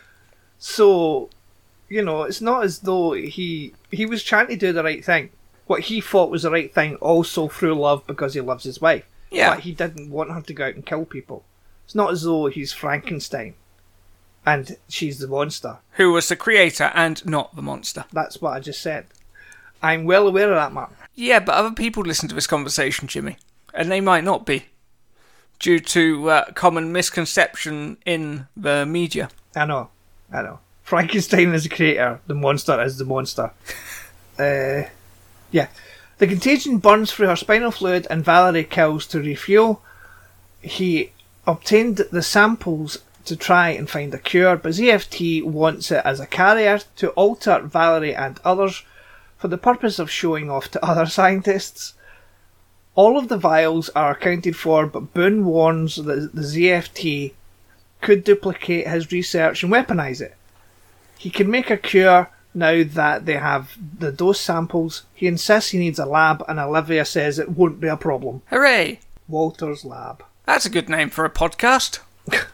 So, 0.58 1.30
you 1.88 2.02
know, 2.02 2.24
it's 2.24 2.42
not 2.42 2.64
as 2.64 2.80
though 2.80 3.14
he 3.14 3.74
he 3.92 4.06
was 4.06 4.24
trying 4.24 4.48
to 4.48 4.56
do 4.56 4.74
the 4.74 4.84
right 4.84 5.04
thing. 5.04 5.30
What 5.68 5.82
he 5.82 6.02
thought 6.02 6.32
was 6.32 6.44
the 6.44 6.52
right 6.52 6.74
thing, 6.74 6.96
also 6.96 7.48
through 7.48 7.76
love 7.76 8.08
because 8.08 8.34
he 8.34 8.42
loves 8.42 8.64
his 8.64 8.82
wife. 8.82 9.06
Yeah. 9.30 9.54
But 9.54 9.64
he 9.64 9.74
didn't 9.74 10.10
want 10.10 10.32
her 10.32 10.42
to 10.42 10.54
go 10.54 10.66
out 10.66 10.76
and 10.76 10.86
kill 10.86 11.06
people. 11.06 11.44
It's 11.86 11.94
not 11.94 12.12
as 12.12 12.24
though 12.24 12.48
he's 12.48 12.74
Frankenstein, 12.74 13.54
and 14.46 14.78
she's 14.88 15.20
the 15.20 15.28
monster. 15.28 15.78
Who 15.94 16.12
was 16.12 16.30
the 16.30 16.36
creator 16.36 16.92
and 16.96 17.24
not 17.26 17.56
the 17.56 17.62
monster. 17.62 18.06
That's 18.12 18.42
what 18.42 18.52
I 18.52 18.60
just 18.60 18.82
said. 18.82 19.06
I'm 19.82 20.06
well 20.06 20.28
aware 20.28 20.50
of 20.50 20.56
that, 20.56 20.74
Mark. 20.74 20.92
Yeah, 21.16 21.40
but 21.40 21.56
other 21.56 21.72
people 21.72 22.04
listen 22.04 22.30
to 22.30 22.36
this 22.36 22.48
conversation, 22.48 23.08
Jimmy, 23.08 23.38
and 23.74 23.92
they 23.92 24.02
might 24.02 24.24
not 24.24 24.46
be. 24.46 24.66
Due 25.60 25.80
to 25.80 26.30
uh, 26.30 26.52
common 26.54 26.92
misconception 26.92 27.98
in 28.06 28.48
the 28.56 28.86
media. 28.86 29.30
I 29.56 29.66
know, 29.66 29.90
I 30.32 30.42
know. 30.42 30.60
Frankenstein 30.84 31.54
is 31.54 31.64
the 31.64 31.70
creator, 31.70 32.20
the 32.28 32.34
monster 32.34 32.82
is 32.82 32.98
the 32.98 33.06
monster. 33.06 33.52
uh, 34.40 34.84
yeah. 35.52 35.68
The 36.18 36.28
contagion 36.28 36.80
burns 36.80 37.12
through 37.12 37.28
her 37.28 37.36
spinal 37.36 37.72
fluid 37.72 38.08
and 38.10 38.26
Valerie 38.26 38.64
kills 38.64 39.06
to 39.08 39.20
refuel. 39.20 39.82
He 40.62 41.12
obtained 41.48 41.98
the 42.12 42.22
samples 42.22 43.00
to 43.26 43.36
try 43.36 43.70
and 43.70 43.90
find 43.90 44.14
a 44.14 44.18
cure, 44.18 44.58
but 44.58 44.72
ZFT 44.72 45.44
wants 45.44 45.92
it 45.92 46.02
as 46.04 46.20
a 46.20 46.26
carrier 46.26 46.80
to 46.98 47.10
alter 47.12 47.60
Valerie 47.60 48.16
and 48.16 48.40
others 48.44 48.84
for 49.38 49.48
the 49.48 49.58
purpose 49.58 50.00
of 50.00 50.10
showing 50.10 50.50
off 50.50 50.70
to 50.72 50.84
other 50.86 51.06
scientists. 51.18 51.94
All 52.96 53.18
of 53.18 53.28
the 53.30 53.38
vials 53.38 53.90
are 53.90 54.12
accounted 54.12 54.56
for, 54.56 54.86
but 54.86 55.14
Boone 55.14 55.46
warns 55.46 55.96
that 55.98 56.34
the 56.34 56.42
ZFT 56.42 57.34
could 58.02 58.24
duplicate 58.24 58.88
his 58.88 59.12
research 59.12 59.64
and 59.64 59.72
weaponize 59.72 60.22
it. 60.22 60.36
He 61.18 61.30
can 61.30 61.50
make 61.52 61.70
a 61.70 61.78
cure 61.78 62.30
now 62.54 62.84
that 62.84 63.26
they 63.26 63.34
have 63.38 63.78
the 64.00 64.12
dose 64.12 64.40
samples. 64.40 65.04
He 65.14 65.28
insists 65.28 65.72
he 65.72 65.78
needs 65.80 66.00
a 66.00 66.06
lab, 66.06 66.44
and 66.48 66.60
Olivia 66.60 67.06
says 67.06 67.40
it 67.40 67.50
won't 67.50 67.80
be 67.80 67.88
a 67.88 67.98
problem. 67.98 68.42
Hooray! 68.50 69.00
Walter's 69.28 69.86
lab. 69.86 70.24
That's 70.46 70.66
a 70.66 70.70
good 70.70 70.90
name 70.90 71.10
for 71.10 71.26
a 71.26 71.30
podcast. 71.30 72.00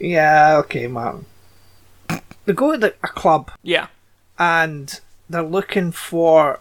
Yeah, 0.00 0.56
okay, 0.58 0.86
Martin. 0.86 1.26
They 2.44 2.52
go 2.52 2.72
to 2.72 2.78
the, 2.78 2.94
a 3.02 3.08
club 3.08 3.50
Yeah. 3.62 3.88
and 4.38 5.00
they're 5.28 5.42
looking 5.42 5.90
for 5.92 6.60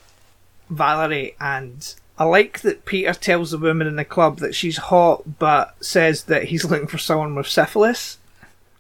Valerie, 0.70 1.36
and 1.40 1.94
I 2.18 2.26
like 2.26 2.62
that 2.62 2.86
Peter 2.86 3.14
tells 3.14 3.52
the 3.52 3.58
woman 3.58 3.88
in 3.88 3.96
the 3.96 4.06
club 4.06 4.40
that 4.40 4.56
she's 4.56 4.78
hot, 4.78 5.40
but 5.40 5.76
says 5.84 6.24
that 6.24 6.46
he's 6.46 6.66
looking 6.66 6.88
for 6.88 6.98
someone 6.98 7.36
with 7.36 7.48
syphilis. 7.48 8.18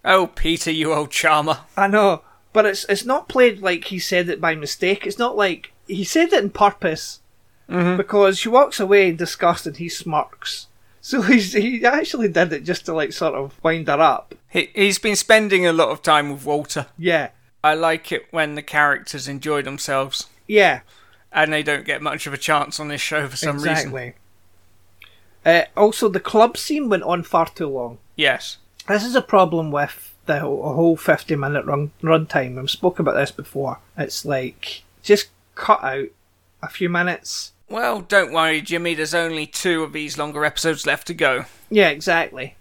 Oh, 0.03 0.27
Peter, 0.27 0.71
you 0.71 0.93
old 0.93 1.11
charmer. 1.11 1.59
I 1.75 1.87
know, 1.87 2.21
but 2.53 2.65
it's 2.65 2.85
it's 2.85 3.05
not 3.05 3.29
played 3.29 3.61
like 3.61 3.85
he 3.85 3.99
said 3.99 4.29
it 4.29 4.41
by 4.41 4.55
mistake. 4.55 5.05
It's 5.05 5.19
not 5.19 5.35
like 5.35 5.71
he 5.87 6.03
said 6.03 6.33
it 6.33 6.43
in 6.43 6.49
purpose 6.49 7.19
mm-hmm. 7.69 7.97
because 7.97 8.39
she 8.39 8.49
walks 8.49 8.79
away 8.79 9.09
in 9.09 9.15
disgust 9.15 9.67
and 9.67 9.77
he 9.77 9.89
smirks. 9.89 10.67
So 11.01 11.21
he's 11.23 11.53
he 11.53 11.85
actually 11.85 12.29
did 12.29 12.53
it 12.53 12.63
just 12.63 12.85
to 12.85 12.93
like 12.93 13.13
sort 13.13 13.35
of 13.35 13.61
wind 13.63 13.87
her 13.87 13.99
up. 13.99 14.33
He, 14.49 14.69
he's 14.73 14.99
been 14.99 15.15
spending 15.15 15.65
a 15.65 15.73
lot 15.73 15.89
of 15.89 16.01
time 16.01 16.31
with 16.31 16.45
Walter. 16.45 16.87
Yeah, 16.97 17.29
I 17.63 17.73
like 17.73 18.11
it 18.11 18.27
when 18.31 18.55
the 18.55 18.61
characters 18.61 19.27
enjoy 19.27 19.61
themselves, 19.61 20.27
yeah, 20.47 20.81
and 21.37 21.53
they 21.53 21.61
don't 21.61 21.85
get 21.85 22.01
much 22.01 22.25
of 22.25 22.33
a 22.33 22.37
chance 22.37 22.79
on 22.79 22.87
this 22.87 22.99
show 22.99 23.27
for 23.27 23.37
some 23.37 23.57
reason. 23.57 23.69
exactly. 23.69 24.13
Uh, 25.45 25.61
also, 25.77 26.09
the 26.09 26.19
club 26.19 26.57
scene 26.57 26.89
went 26.89 27.03
on 27.03 27.21
far 27.21 27.47
too 27.47 27.67
long. 27.67 27.99
Yes. 28.15 28.57
This 28.87 29.03
is 29.03 29.13
a 29.13 29.21
problem 29.21 29.71
with 29.71 30.15
the 30.25 30.39
whole, 30.39 30.73
whole 30.73 30.97
50 30.97 31.35
minute 31.35 31.63
run 31.63 31.91
runtime. 32.01 32.57
I've 32.59 32.71
spoken 32.71 33.03
about 33.03 33.19
this 33.19 33.29
before. 33.29 33.77
It's 33.95 34.25
like, 34.25 34.81
just 35.03 35.27
cut 35.53 35.83
out 35.83 36.07
a 36.63 36.69
few 36.69 36.89
minutes. 36.89 37.53
Well, 37.69 38.01
don't 38.01 38.33
worry, 38.33 38.59
Jimmy. 38.59 38.95
There's 38.95 39.13
only 39.13 39.45
two 39.45 39.83
of 39.83 39.93
these 39.93 40.17
longer 40.17 40.43
episodes 40.43 40.87
left 40.87 41.05
to 41.07 41.13
go. 41.13 41.45
Yeah, 41.69 41.89
exactly. 41.89 42.55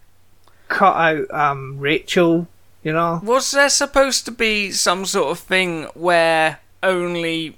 Cut 0.68 0.96
out 0.96 1.30
um, 1.30 1.78
Rachel, 1.78 2.46
you 2.82 2.92
know? 2.92 3.20
Was 3.24 3.52
there 3.52 3.70
supposed 3.70 4.26
to 4.26 4.32
be 4.32 4.70
some 4.70 5.06
sort 5.06 5.30
of 5.30 5.38
thing 5.38 5.84
where 5.94 6.58
only 6.82 7.56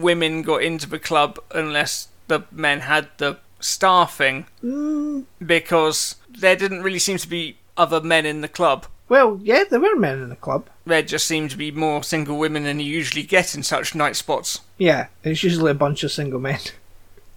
women 0.00 0.42
got 0.42 0.62
into 0.62 0.88
the 0.88 0.98
club 0.98 1.38
unless 1.52 2.08
the 2.28 2.44
men 2.50 2.80
had 2.80 3.08
the 3.18 3.38
staffing? 3.60 4.46
Mm. 4.62 5.24
Because 5.44 6.16
there 6.28 6.56
didn't 6.56 6.82
really 6.82 6.98
seem 6.98 7.18
to 7.18 7.28
be 7.28 7.58
other 7.76 8.00
men 8.00 8.26
in 8.26 8.40
the 8.40 8.48
club. 8.48 8.86
Well, 9.08 9.40
yeah, 9.42 9.64
there 9.68 9.80
were 9.80 9.96
men 9.96 10.22
in 10.22 10.28
the 10.28 10.36
club. 10.36 10.68
There 10.86 11.02
just 11.02 11.26
seemed 11.26 11.50
to 11.50 11.56
be 11.56 11.72
more 11.72 12.04
single 12.04 12.38
women 12.38 12.62
than 12.62 12.78
you 12.78 12.86
usually 12.86 13.24
get 13.24 13.54
in 13.56 13.62
such 13.64 13.94
night 13.94 14.14
spots. 14.14 14.60
Yeah, 14.78 15.08
it's 15.24 15.42
usually 15.42 15.72
a 15.72 15.74
bunch 15.74 16.04
of 16.04 16.12
single 16.12 16.38
men. 16.38 16.60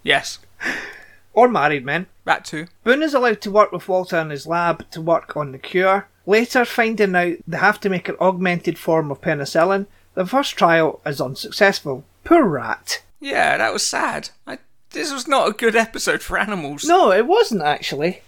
Yes, 0.03 0.37
or 1.33 1.47
married 1.47 1.83
men. 1.83 2.05
that 2.25 2.45
too. 2.45 2.67
Boone 2.83 3.01
is 3.01 3.13
allowed 3.15 3.41
to 3.41 3.51
work 3.51 3.71
with 3.71 3.87
Walter 3.87 4.19
in 4.19 4.29
his 4.29 4.45
lab 4.45 4.89
to 4.91 5.01
work 5.01 5.35
on 5.35 5.51
the 5.51 5.57
cure. 5.57 6.07
Later, 6.27 6.63
finding 6.63 7.15
out 7.15 7.37
they 7.47 7.57
have 7.57 7.79
to 7.81 7.89
make 7.89 8.07
an 8.07 8.17
augmented 8.21 8.77
form 8.77 9.09
of 9.09 9.21
penicillin, 9.21 9.87
the 10.13 10.25
first 10.25 10.55
trial 10.55 11.01
is 11.05 11.19
unsuccessful. 11.19 12.05
Poor 12.23 12.43
rat. 12.43 13.03
Yeah, 13.19 13.57
that 13.57 13.73
was 13.73 13.85
sad. 13.85 14.29
I, 14.47 14.59
this 14.91 15.11
was 15.11 15.27
not 15.27 15.47
a 15.47 15.53
good 15.53 15.75
episode 15.75 16.21
for 16.21 16.37
animals. 16.37 16.85
No, 16.85 17.11
it 17.11 17.25
wasn't 17.25 17.61
actually. 17.61 18.21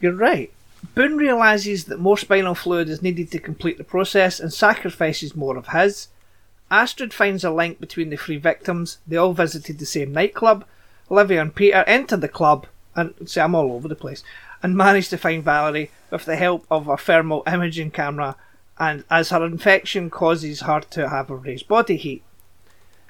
You're 0.00 0.14
right. 0.14 0.52
Boone 0.94 1.16
realises 1.16 1.84
that 1.84 2.00
more 2.00 2.16
spinal 2.16 2.54
fluid 2.54 2.88
is 2.88 3.02
needed 3.02 3.30
to 3.30 3.38
complete 3.38 3.76
the 3.76 3.84
process 3.84 4.40
and 4.40 4.52
sacrifices 4.52 5.36
more 5.36 5.56
of 5.56 5.68
his. 5.68 6.08
Astrid 6.70 7.12
finds 7.12 7.44
a 7.44 7.50
link 7.50 7.80
between 7.80 8.10
the 8.10 8.16
three 8.16 8.38
victims. 8.38 8.98
They 9.06 9.16
all 9.16 9.34
visited 9.34 9.78
the 9.78 9.86
same 9.86 10.12
nightclub. 10.12 10.64
Olivia 11.10 11.42
and 11.42 11.54
Peter 11.54 11.84
enter 11.86 12.16
the 12.16 12.28
club 12.28 12.66
and 12.94 13.14
see 13.26 13.40
I'm 13.40 13.54
all 13.54 13.72
over 13.72 13.88
the 13.88 13.94
place 13.94 14.22
and 14.62 14.76
manage 14.76 15.08
to 15.08 15.18
find 15.18 15.42
Valerie 15.42 15.90
with 16.10 16.24
the 16.24 16.36
help 16.36 16.66
of 16.70 16.88
a 16.88 16.96
thermal 16.96 17.42
imaging 17.46 17.90
camera 17.90 18.36
and 18.78 19.04
as 19.10 19.30
her 19.30 19.44
infection 19.44 20.08
causes 20.10 20.60
her 20.62 20.80
to 20.80 21.08
have 21.08 21.30
a 21.30 21.36
raised 21.36 21.68
body 21.68 21.96
heat. 21.96 22.22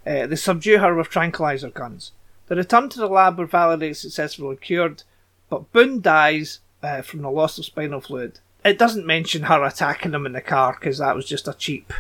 Uh, 0.06 0.26
they 0.26 0.36
subdue 0.36 0.78
her 0.78 0.94
with 0.94 1.08
tranquilizer 1.08 1.70
guns. 1.70 2.12
They 2.48 2.56
return 2.56 2.88
to 2.90 2.98
the 2.98 3.06
lab 3.06 3.38
where 3.38 3.46
Valerie 3.46 3.90
is 3.90 4.00
successfully 4.00 4.56
cured, 4.56 5.02
but 5.48 5.70
Boone 5.72 6.00
dies 6.00 6.60
uh, 6.82 7.02
from 7.02 7.22
the 7.22 7.30
loss 7.30 7.58
of 7.58 7.64
spinal 7.64 8.00
fluid. 8.00 8.40
It 8.64 8.78
doesn't 8.78 9.06
mention 9.06 9.44
her 9.44 9.62
attacking 9.64 10.12
him 10.12 10.26
in 10.26 10.32
the 10.32 10.40
car 10.40 10.76
because 10.78 10.98
that 10.98 11.16
was 11.16 11.26
just 11.26 11.48
a 11.48 11.54
cheap 11.54 11.92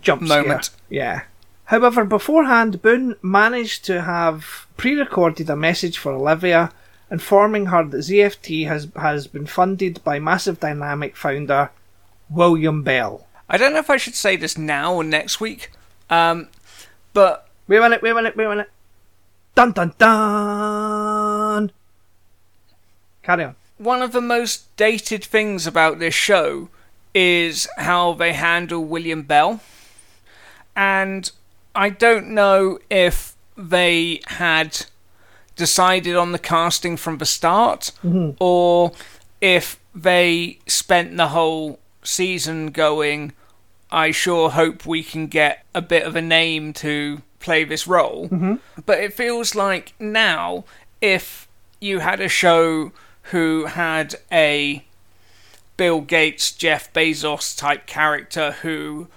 jump 0.00 0.24
scare. 0.24 0.42
Moment. 0.42 0.70
Yeah. 0.88 1.22
However, 1.66 2.04
beforehand, 2.04 2.82
Boone 2.82 3.16
managed 3.22 3.84
to 3.84 4.02
have 4.02 4.66
pre-recorded 4.76 5.48
a 5.48 5.56
message 5.56 5.98
for 5.98 6.12
Olivia, 6.12 6.72
informing 7.10 7.66
her 7.66 7.84
that 7.84 7.98
ZFT 7.98 8.66
has 8.66 8.88
has 8.96 9.26
been 9.26 9.46
funded 9.46 10.02
by 10.02 10.18
Massive 10.18 10.58
Dynamic 10.58 11.16
founder 11.16 11.70
William 12.28 12.82
Bell. 12.82 13.26
I 13.48 13.56
don't 13.56 13.72
know 13.72 13.78
if 13.78 13.90
I 13.90 13.96
should 13.96 14.14
say 14.14 14.36
this 14.36 14.56
now 14.56 14.94
or 14.94 15.04
next 15.04 15.40
week, 15.40 15.70
um, 16.08 16.48
but 17.12 17.50
Wait 17.70 17.76
a 17.76 17.82
minute, 17.82 18.02
wait 18.02 18.10
a 18.10 18.14
minute, 18.16 18.36
wait 18.36 18.46
a 18.46 18.58
it. 18.58 18.70
Dun 19.54 19.70
dun 19.70 19.94
dun! 19.96 21.70
Carry 23.22 23.44
on. 23.44 23.54
one 23.78 24.02
of 24.02 24.10
the 24.10 24.20
most 24.20 24.76
dated 24.76 25.24
things 25.24 25.68
about 25.68 26.00
this 26.00 26.12
show 26.12 26.68
is 27.14 27.68
how 27.76 28.12
they 28.14 28.32
handle 28.32 28.84
William 28.84 29.22
Bell. 29.22 29.60
And 30.74 31.30
I 31.76 31.90
don't 31.90 32.30
know 32.30 32.80
if 32.90 33.36
they 33.56 34.20
had 34.26 34.86
decided 35.54 36.16
on 36.16 36.32
the 36.32 36.40
casting 36.40 36.96
from 36.96 37.18
the 37.18 37.24
start, 37.24 37.92
mm-hmm. 38.02 38.30
or 38.40 38.90
if 39.40 39.78
they 39.94 40.58
spent 40.66 41.16
the 41.16 41.28
whole 41.28 41.78
season 42.02 42.72
going, 42.72 43.32
I 43.92 44.10
sure 44.10 44.50
hope 44.50 44.86
we 44.86 45.02
can 45.02 45.26
get 45.26 45.64
a 45.74 45.82
bit 45.82 46.04
of 46.04 46.16
a 46.16 46.22
name 46.22 46.72
to 46.74 47.22
play 47.40 47.64
this 47.64 47.86
role. 47.86 48.28
Mm-hmm. 48.28 48.54
But 48.86 49.00
it 49.00 49.12
feels 49.14 49.54
like 49.54 49.94
now, 49.98 50.64
if 51.00 51.48
you 51.80 52.00
had 52.00 52.20
a 52.20 52.28
show 52.28 52.92
who 53.24 53.66
had 53.66 54.16
a 54.30 54.84
Bill 55.76 56.00
Gates, 56.00 56.52
Jeff 56.52 56.92
Bezos 56.92 57.56
type 57.56 57.86
character 57.86 58.52
who 58.62 59.08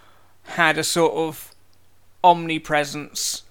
had 0.44 0.78
a 0.78 0.84
sort 0.84 1.14
of 1.14 1.54
omnipresence 2.24 3.44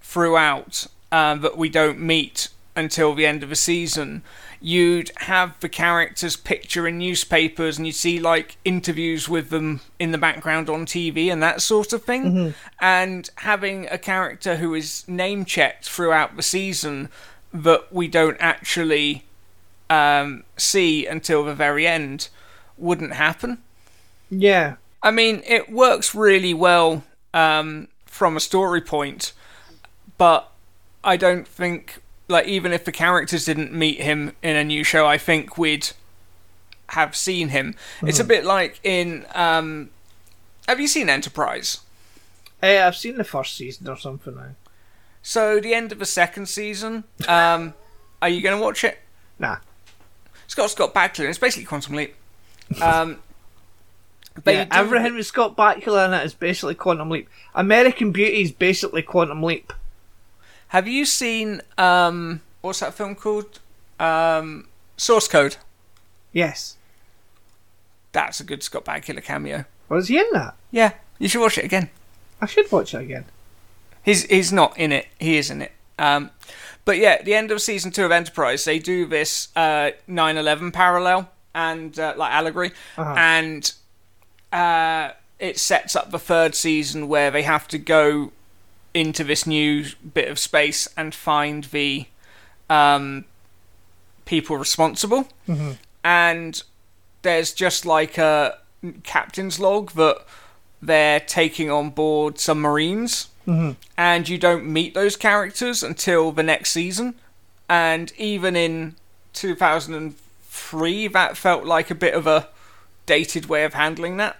throughout 0.00 0.86
um, 1.12 1.42
that 1.42 1.58
we 1.58 1.68
don't 1.68 2.00
meet 2.00 2.48
until 2.74 3.14
the 3.14 3.26
end 3.26 3.42
of 3.42 3.50
the 3.50 3.56
season. 3.56 4.22
You'd 4.66 5.12
have 5.18 5.60
the 5.60 5.68
characters 5.68 6.34
picture 6.34 6.88
in 6.88 6.98
newspapers, 6.98 7.78
and 7.78 7.86
you'd 7.86 7.94
see 7.94 8.18
like 8.18 8.56
interviews 8.64 9.28
with 9.28 9.50
them 9.50 9.80
in 10.00 10.10
the 10.10 10.18
background 10.18 10.68
on 10.68 10.86
TV 10.86 11.30
and 11.32 11.40
that 11.40 11.62
sort 11.62 11.92
of 11.92 12.02
thing. 12.02 12.24
And 12.80 13.30
having 13.36 13.86
a 13.92 13.96
character 13.96 14.56
who 14.56 14.74
is 14.74 15.06
name 15.06 15.44
checked 15.44 15.88
throughout 15.88 16.34
the 16.34 16.42
season 16.42 17.10
that 17.52 17.92
we 17.92 18.08
don't 18.08 18.38
actually 18.40 19.24
um, 19.88 20.42
see 20.56 21.06
until 21.06 21.44
the 21.44 21.54
very 21.54 21.86
end 21.86 22.28
wouldn't 22.76 23.12
happen. 23.12 23.58
Yeah. 24.30 24.76
I 25.00 25.12
mean, 25.12 25.44
it 25.46 25.70
works 25.70 26.12
really 26.12 26.54
well 26.54 27.04
um, 27.32 27.86
from 28.04 28.36
a 28.36 28.40
story 28.40 28.80
point, 28.80 29.32
but 30.18 30.50
I 31.04 31.16
don't 31.16 31.46
think, 31.46 32.02
like, 32.28 32.46
even 32.46 32.72
if 32.72 32.84
the 32.84 32.92
characters 32.92 33.44
didn't 33.44 33.72
meet 33.72 34.00
him 34.00 34.32
in 34.42 34.56
a 34.56 34.64
new 34.64 34.84
show, 34.84 35.06
I 35.06 35.18
think 35.18 35.56
we'd 35.56 35.90
have 36.90 37.16
seen 37.16 37.48
him. 37.48 37.74
It's 38.02 38.20
a 38.20 38.24
bit 38.24 38.44
like 38.44 38.80
in. 38.82 39.26
Um, 39.34 39.90
have 40.68 40.80
you 40.80 40.88
seen 40.88 41.08
Enterprise? 41.08 41.80
Hey, 42.60 42.80
I've 42.80 42.96
seen 42.96 43.16
the 43.16 43.24
first 43.24 43.56
season 43.56 43.88
or 43.88 43.96
something 43.96 44.34
now. 44.34 44.54
So, 45.22 45.60
the 45.60 45.74
end 45.74 45.92
of 45.92 45.98
the 45.98 46.06
second 46.06 46.46
season, 46.48 47.04
um, 47.28 47.74
are 48.22 48.28
you 48.28 48.40
going 48.40 48.56
to 48.56 48.62
watch 48.62 48.84
it? 48.84 48.98
Nah. 49.38 49.58
It's 50.44 50.54
Scott 50.54 50.94
Bakula. 50.94 51.28
It's 51.28 51.38
basically 51.38 51.64
Quantum 51.66 51.96
Leap. 51.96 52.14
Um, 52.80 53.18
yeah, 54.46 54.66
everything 54.70 55.14
with 55.14 55.26
Scott 55.26 55.56
Bakula 55.56 56.06
in 56.06 56.14
it 56.14 56.24
is 56.24 56.34
basically 56.34 56.74
Quantum 56.74 57.10
Leap. 57.10 57.28
American 57.54 58.12
Beauty 58.12 58.42
is 58.42 58.52
basically 58.52 59.02
Quantum 59.02 59.42
Leap. 59.42 59.72
Have 60.68 60.88
you 60.88 61.04
seen 61.04 61.62
um 61.78 62.40
what's 62.60 62.80
that 62.80 62.94
film 62.94 63.14
called? 63.14 63.60
Um 64.00 64.68
Source 64.96 65.28
Code. 65.28 65.56
Yes. 66.32 66.76
That's 68.12 68.40
a 68.40 68.44
good 68.44 68.62
Scott 68.62 68.84
Bakula 68.84 69.22
cameo. 69.22 69.64
Was 69.88 70.08
he 70.08 70.18
in 70.18 70.26
that? 70.32 70.54
Yeah, 70.70 70.92
you 71.18 71.28
should 71.28 71.40
watch 71.40 71.58
it 71.58 71.64
again. 71.64 71.90
I 72.40 72.46
should 72.46 72.70
watch 72.72 72.94
it 72.94 73.02
again. 73.02 73.24
He's 74.02 74.24
he's 74.24 74.52
not 74.52 74.76
in 74.78 74.92
it. 74.92 75.06
He 75.18 75.36
is 75.36 75.50
in 75.50 75.62
it. 75.62 75.72
Um, 75.98 76.30
but 76.84 76.98
yeah, 76.98 77.22
the 77.22 77.34
end 77.34 77.50
of 77.50 77.60
season 77.60 77.90
two 77.90 78.04
of 78.04 78.12
Enterprise, 78.12 78.64
they 78.64 78.78
do 78.78 79.06
this 79.06 79.48
uh 79.56 79.90
9/11 80.08 80.72
parallel 80.72 81.30
and 81.54 81.98
uh, 81.98 82.14
like 82.16 82.32
allegory, 82.32 82.72
Uh-huh. 82.98 83.14
and 83.16 83.72
uh, 84.52 85.10
it 85.38 85.58
sets 85.58 85.96
up 85.96 86.10
the 86.10 86.18
third 86.18 86.54
season 86.54 87.08
where 87.08 87.30
they 87.30 87.42
have 87.42 87.66
to 87.68 87.78
go 87.78 88.32
into 88.96 89.22
this 89.24 89.46
new 89.46 89.84
bit 90.14 90.28
of 90.28 90.38
space 90.38 90.88
and 90.96 91.14
find 91.14 91.64
the 91.64 92.06
um, 92.70 93.26
people 94.24 94.56
responsible. 94.56 95.28
And 96.02 96.62
there's 97.22 97.52
just 97.52 97.84
like 97.84 98.16
a 98.16 98.58
captain's 99.02 99.60
log 99.60 99.90
that 99.92 100.24
they're 100.80 101.20
taking 101.20 101.70
on 101.70 101.90
board 101.90 102.38
some 102.38 102.60
Marines, 102.60 103.28
and 103.96 104.28
you 104.28 104.38
don't 104.38 104.66
meet 104.66 104.94
those 104.94 105.14
characters 105.16 105.82
until 105.82 106.32
the 106.32 106.42
next 106.42 106.72
season. 106.72 107.14
And 107.68 108.12
even 108.16 108.56
in 108.56 108.96
2003, 109.34 111.08
that 111.08 111.36
felt 111.36 111.64
like 111.64 111.90
a 111.90 111.94
bit 111.94 112.14
of 112.14 112.26
a 112.26 112.48
dated 113.06 113.46
way 113.46 113.62
of 113.64 113.74
handling 113.74 114.16
that 114.16 114.36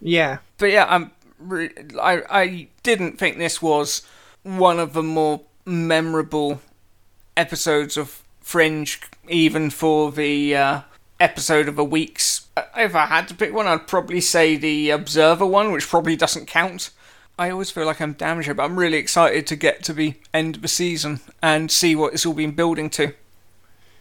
Yeah. 0.00 0.38
but 0.58 0.70
yeah, 0.70 0.86
I'm 0.88 1.10
re- 1.40 1.74
I 2.00 2.22
I 2.30 2.68
didn't 2.82 3.18
think 3.18 3.38
this 3.38 3.60
was 3.60 4.02
one 4.42 4.78
of 4.78 4.92
the 4.92 5.02
more 5.02 5.42
memorable 5.64 6.60
episodes 7.36 7.96
of 7.96 8.22
Fringe, 8.40 9.00
even 9.28 9.70
for 9.70 10.10
the 10.10 10.56
uh, 10.56 10.80
episode 11.18 11.68
of 11.68 11.78
a 11.78 11.84
week's. 11.84 12.46
If 12.76 12.94
I 12.94 13.06
had 13.06 13.28
to 13.28 13.34
pick 13.34 13.52
one, 13.52 13.66
I'd 13.66 13.86
probably 13.86 14.20
say 14.20 14.56
the 14.56 14.90
Observer 14.90 15.46
one, 15.46 15.72
which 15.72 15.88
probably 15.88 16.16
doesn't 16.16 16.46
count. 16.46 16.90
I 17.38 17.50
always 17.50 17.70
feel 17.70 17.86
like 17.86 18.00
I'm 18.00 18.12
damaged, 18.12 18.46
here, 18.46 18.54
but 18.54 18.64
I'm 18.64 18.78
really 18.78 18.98
excited 18.98 19.46
to 19.46 19.56
get 19.56 19.82
to 19.84 19.94
the 19.94 20.14
end 20.34 20.56
of 20.56 20.62
the 20.62 20.68
season 20.68 21.20
and 21.40 21.70
see 21.70 21.96
what 21.96 22.12
it's 22.12 22.26
all 22.26 22.34
been 22.34 22.50
building 22.50 22.90
to. 22.90 23.14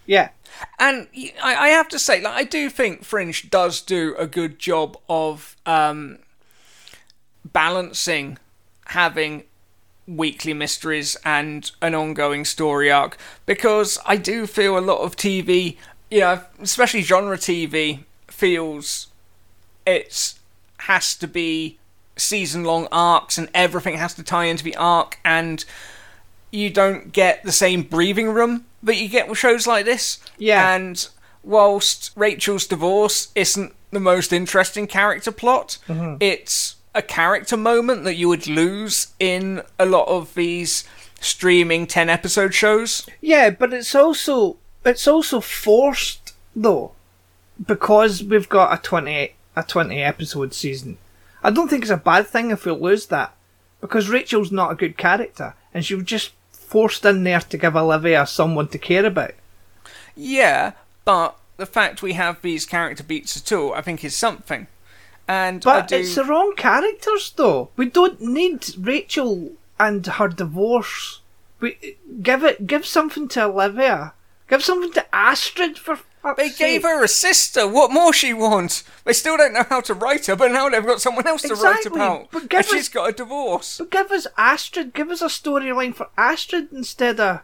Yeah. 0.05 0.29
And 0.77 1.07
I 1.41 1.69
have 1.69 1.87
to 1.89 1.99
say, 1.99 2.19
like, 2.19 2.33
I 2.33 2.43
do 2.43 2.69
think 2.69 3.05
Fringe 3.05 3.49
does 3.49 3.81
do 3.81 4.15
a 4.17 4.27
good 4.27 4.59
job 4.59 4.97
of 5.07 5.55
um, 5.65 6.17
balancing 7.53 8.37
having 8.87 9.43
weekly 10.07 10.53
mysteries 10.53 11.15
and 11.23 11.71
an 11.81 11.93
ongoing 11.93 12.43
story 12.43 12.91
arc 12.91 13.17
because 13.45 13.99
I 14.05 14.17
do 14.17 14.47
feel 14.47 14.77
a 14.77 14.81
lot 14.81 15.01
of 15.01 15.15
TV, 15.15 15.77
you 16.09 16.21
know, 16.21 16.41
especially 16.59 17.01
genre 17.01 17.37
TV, 17.37 18.03
feels 18.27 19.07
it 19.85 20.33
has 20.79 21.15
to 21.17 21.27
be 21.27 21.77
season 22.17 22.63
long 22.63 22.87
arcs 22.91 23.37
and 23.37 23.49
everything 23.53 23.97
has 23.97 24.13
to 24.15 24.23
tie 24.23 24.45
into 24.45 24.63
the 24.63 24.75
arc 24.75 25.19
and 25.23 25.63
you 26.51 26.69
don't 26.69 27.11
get 27.13 27.43
the 27.43 27.51
same 27.51 27.83
breathing 27.83 28.29
room 28.29 28.65
that 28.81 28.95
you 28.95 29.07
get 29.07 29.27
with 29.27 29.37
shows 29.37 29.67
like 29.67 29.85
this. 29.85 30.19
Yeah. 30.37 30.73
And 30.73 31.07
whilst 31.43 32.11
Rachel's 32.15 32.65
divorce 32.65 33.31
isn't 33.35 33.73
the 33.91 33.99
most 33.99 34.33
interesting 34.33 34.87
character 34.87 35.31
plot, 35.31 35.77
mm-hmm. 35.87 36.15
it's 36.19 36.75
a 36.93 37.01
character 37.01 37.57
moment 37.57 38.03
that 38.03 38.15
you 38.15 38.27
would 38.27 38.47
lose 38.47 39.13
in 39.19 39.61
a 39.77 39.85
lot 39.85 40.07
of 40.07 40.33
these 40.33 40.83
streaming 41.21 41.85
10 41.85 42.09
episode 42.09 42.53
shows. 42.53 43.05
Yeah, 43.21 43.49
but 43.49 43.73
it's 43.73 43.93
also 43.95 44.57
it's 44.85 45.07
also 45.07 45.39
forced 45.39 46.33
though, 46.55 46.91
because 47.65 48.23
we've 48.23 48.49
got 48.49 48.73
a 48.73 48.81
twenty 48.81 49.35
a 49.55 49.63
twenty 49.63 50.01
episode 50.01 50.53
season. 50.53 50.97
I 51.43 51.51
don't 51.51 51.69
think 51.69 51.83
it's 51.83 51.91
a 51.91 51.97
bad 51.97 52.27
thing 52.27 52.51
if 52.51 52.65
we 52.65 52.71
lose 52.71 53.07
that, 53.07 53.33
because 53.81 54.09
Rachel's 54.09 54.51
not 54.51 54.71
a 54.71 54.75
good 54.75 54.97
character, 54.97 55.55
and 55.73 55.85
she 55.85 55.95
was 55.95 56.05
just 56.05 56.31
forced 56.51 57.05
in 57.05 57.23
there 57.23 57.39
to 57.39 57.57
give 57.57 57.75
Olivia 57.75 58.25
someone 58.25 58.67
to 58.69 58.77
care 58.77 59.05
about. 59.05 59.31
Yeah, 60.15 60.73
but 61.05 61.37
the 61.57 61.65
fact 61.65 62.01
we 62.01 62.13
have 62.13 62.41
these 62.41 62.65
character 62.65 63.03
beats 63.03 63.37
at 63.37 63.51
all, 63.51 63.73
I 63.73 63.81
think 63.81 64.03
is 64.03 64.15
something. 64.15 64.67
And 65.29 65.63
I 65.67 65.81
But 65.81 65.87
do... 65.89 65.97
it's 65.97 66.15
the 66.15 66.23
wrong 66.25 66.55
characters 66.57 67.31
though. 67.35 67.69
We 67.77 67.85
don't 67.85 68.19
need 68.19 68.65
Rachel 68.79 69.51
and 69.79 70.03
her 70.05 70.27
divorce. 70.27 71.21
We 71.59 71.97
give 72.23 72.43
it 72.43 72.65
give 72.65 72.85
something 72.85 73.27
to 73.29 73.43
Olivia. 73.45 74.13
Give 74.49 74.63
something 74.63 74.91
to 74.93 75.05
Astrid 75.15 75.77
for 75.77 75.97
fuck's 76.23 76.37
They 76.37 76.49
sake. 76.49 76.57
gave 76.57 76.81
her 76.83 77.03
a 77.03 77.07
sister. 77.07 77.67
What 77.67 77.91
more 77.91 78.11
she 78.11 78.33
wants? 78.33 78.83
They 79.05 79.13
still 79.13 79.37
don't 79.37 79.53
know 79.53 79.65
how 79.69 79.81
to 79.81 79.93
write 79.93 80.25
her, 80.25 80.35
but 80.35 80.51
now 80.51 80.67
they've 80.67 80.83
got 80.83 80.99
someone 81.01 81.27
else 81.27 81.43
to 81.43 81.53
write 81.53 81.85
about. 81.85 82.31
but 82.31 82.49
give 82.49 82.61
and 82.61 82.65
us- 82.65 82.71
she's 82.73 82.89
got 82.89 83.09
a 83.09 83.13
divorce. 83.13 83.77
But 83.77 83.91
give 83.91 84.11
us 84.11 84.25
Astrid, 84.35 84.95
give 84.95 85.11
us 85.11 85.21
a 85.21 85.25
storyline 85.27 85.93
for 85.93 86.07
Astrid 86.17 86.69
instead 86.73 87.19
of. 87.19 87.41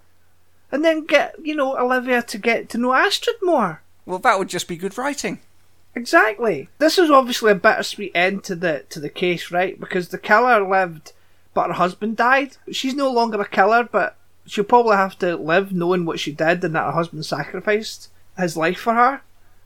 And 0.71 0.83
then 0.83 1.05
get, 1.05 1.35
you 1.43 1.53
know, 1.55 1.77
Olivia 1.77 2.23
to 2.23 2.37
get 2.39 2.67
to 2.69 2.79
know 2.79 2.93
Astrid 2.95 3.35
more. 3.43 3.83
Well, 4.07 4.17
that 4.19 4.39
would 4.39 4.49
just 4.49 4.67
be 4.67 4.75
good 4.75 4.97
writing. 4.97 5.39
Exactly. 5.95 6.69
This 6.77 6.97
is 6.97 7.09
obviously 7.09 7.51
a 7.51 7.55
bittersweet 7.55 8.11
end 8.13 8.43
to 8.45 8.55
the 8.55 8.83
to 8.89 8.99
the 8.99 9.09
case, 9.09 9.49
right? 9.51 9.79
Because 9.79 10.09
the 10.09 10.17
killer 10.17 10.67
lived, 10.67 11.13
but 11.53 11.67
her 11.67 11.73
husband 11.73 12.17
died. 12.17 12.57
She's 12.71 12.93
no 12.95 13.09
longer 13.11 13.39
a 13.41 13.47
killer, 13.47 13.87
but 13.89 14.17
she'll 14.45 14.65
probably 14.65 14.97
have 14.97 15.17
to 15.19 15.35
live 15.37 15.71
knowing 15.71 16.05
what 16.05 16.19
she 16.19 16.31
did 16.31 16.63
and 16.63 16.75
that 16.75 16.85
her 16.85 16.91
husband 16.91 17.25
sacrificed 17.25 18.09
his 18.37 18.57
life 18.57 18.79
for 18.79 18.93
her. 18.93 19.21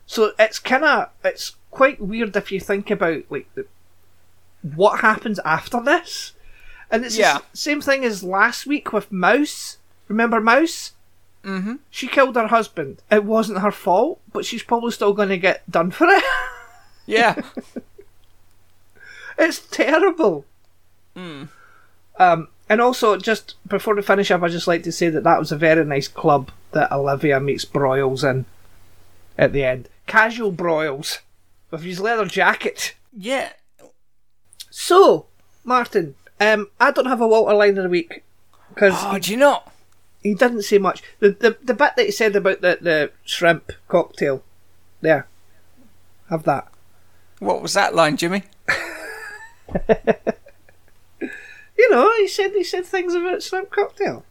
So 0.05 0.31
it's 0.37 0.59
kind 0.59 0.83
of 0.85 1.09
it's 1.23 1.55
quite 1.71 1.99
weird 1.99 2.35
if 2.35 2.51
you 2.51 2.59
think 2.59 2.91
about 2.91 3.23
like 3.29 3.47
the, 3.55 3.65
what 4.61 4.99
happens 5.01 5.39
after 5.39 5.81
this. 5.81 6.33
And 6.91 7.03
it's 7.05 7.17
Yeah. 7.17 7.35
s- 7.37 7.41
same 7.53 7.81
thing 7.81 8.03
as 8.05 8.23
last 8.23 8.65
week 8.65 8.93
with 8.93 9.11
Mouse. 9.11 9.77
Remember 10.07 10.39
Mouse? 10.41 10.91
Mm-hmm. 11.49 11.75
She 11.89 12.07
killed 12.07 12.35
her 12.35 12.47
husband. 12.47 13.01
It 13.11 13.23
wasn't 13.23 13.59
her 13.59 13.71
fault, 13.71 14.19
but 14.31 14.45
she's 14.45 14.61
probably 14.63 14.91
still 14.91 15.13
going 15.13 15.29
to 15.29 15.37
get 15.37 15.69
done 15.69 15.91
for 15.91 16.07
it. 16.07 16.23
Yeah. 17.05 17.41
It's 19.37 19.59
terrible. 19.59 20.45
Hmm. 21.15 21.45
Um, 22.19 22.49
And 22.69 22.79
also, 22.81 23.17
just 23.17 23.55
before 23.67 23.95
we 23.95 24.03
finish 24.03 24.29
up, 24.29 24.43
I'd 24.43 24.51
just 24.51 24.67
like 24.67 24.83
to 24.83 24.91
say 24.91 25.09
that 25.09 25.23
that 25.23 25.39
was 25.39 25.51
a 25.51 25.57
very 25.57 25.83
nice 25.85 26.07
club 26.07 26.51
that 26.71 26.91
Olivia 26.91 27.39
meets 27.39 27.65
Broyles 27.65 28.23
in 28.29 28.45
at 29.39 29.53
the 29.53 29.63
end. 29.63 29.89
Casual 30.05 30.51
Broyles 30.51 31.19
with 31.71 31.81
his 31.81 31.99
leather 31.99 32.25
jacket. 32.25 32.93
Yeah. 33.11 33.53
So, 34.69 35.25
Martin, 35.63 36.13
um, 36.39 36.67
I 36.79 36.91
don't 36.91 37.07
have 37.07 37.21
a 37.21 37.27
Walter 37.27 37.55
line 37.55 37.77
of 37.77 37.83
the 37.85 37.89
week 37.89 38.23
because 38.75 38.93
Oh, 38.97 39.17
do 39.17 39.31
you 39.31 39.37
not? 39.37 39.73
He 40.21 40.33
didn't 40.33 40.63
say 40.63 40.77
much. 40.77 41.01
The, 41.19 41.31
the 41.31 41.57
the 41.63 41.73
bit 41.73 41.95
that 41.95 42.05
he 42.05 42.11
said 42.11 42.35
about 42.35 42.61
the, 42.61 42.77
the 42.81 43.11
shrimp 43.23 43.71
cocktail, 43.87 44.43
there, 45.01 45.27
have 46.29 46.43
that. 46.43 46.67
What 47.39 47.61
was 47.61 47.73
that 47.73 47.95
line, 47.95 48.17
Jimmy? 48.17 48.43
You 51.79 51.89
know, 51.91 52.13
he 52.17 52.27
said 52.27 52.51
he 52.51 52.65
said 52.65 52.85
things 52.85 53.13
about 53.13 53.41
shrimp 53.41 53.69
cocktail. 53.71 54.25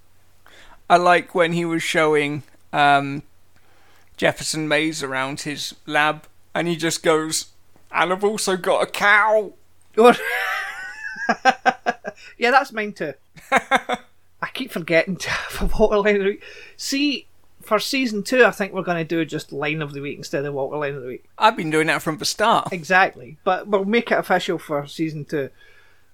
I 0.90 0.98
like 0.98 1.34
when 1.34 1.54
he 1.54 1.64
was 1.64 1.82
showing 1.82 2.42
um, 2.74 3.22
Jefferson 4.18 4.68
Mays 4.68 5.02
around 5.02 5.40
his 5.40 5.74
lab, 5.86 6.26
and 6.54 6.68
he 6.68 6.76
just 6.76 7.02
goes, 7.02 7.46
"And 7.90 8.12
I've 8.12 8.22
also 8.22 8.58
got 8.58 8.82
a 8.82 8.86
cow." 8.90 9.54
Yeah, 12.36 12.52
that's 12.52 12.72
mine 12.72 12.92
too. 12.92 13.14
I 14.58 14.62
keep 14.62 14.72
forgetting 14.72 15.14
to 15.18 15.30
have 15.30 15.62
a 15.62 15.76
Walter 15.78 15.98
line 15.98 16.16
of 16.16 16.22
the 16.22 16.28
week. 16.30 16.42
See, 16.76 17.28
for 17.62 17.78
season 17.78 18.24
two, 18.24 18.44
I 18.44 18.50
think 18.50 18.72
we're 18.72 18.82
going 18.82 18.98
to 18.98 19.04
do 19.04 19.24
just 19.24 19.52
line 19.52 19.80
of 19.80 19.92
the 19.92 20.00
week 20.00 20.18
instead 20.18 20.44
of 20.44 20.52
Walter 20.52 20.78
line 20.78 20.96
of 20.96 21.02
the 21.02 21.06
week. 21.06 21.26
I've 21.38 21.56
been 21.56 21.70
doing 21.70 21.86
that 21.86 22.02
from 22.02 22.18
the 22.18 22.24
start. 22.24 22.72
Exactly, 22.72 23.36
but 23.44 23.68
we'll 23.68 23.84
make 23.84 24.10
it 24.10 24.18
official 24.18 24.58
for 24.58 24.84
season 24.88 25.24
two. 25.24 25.50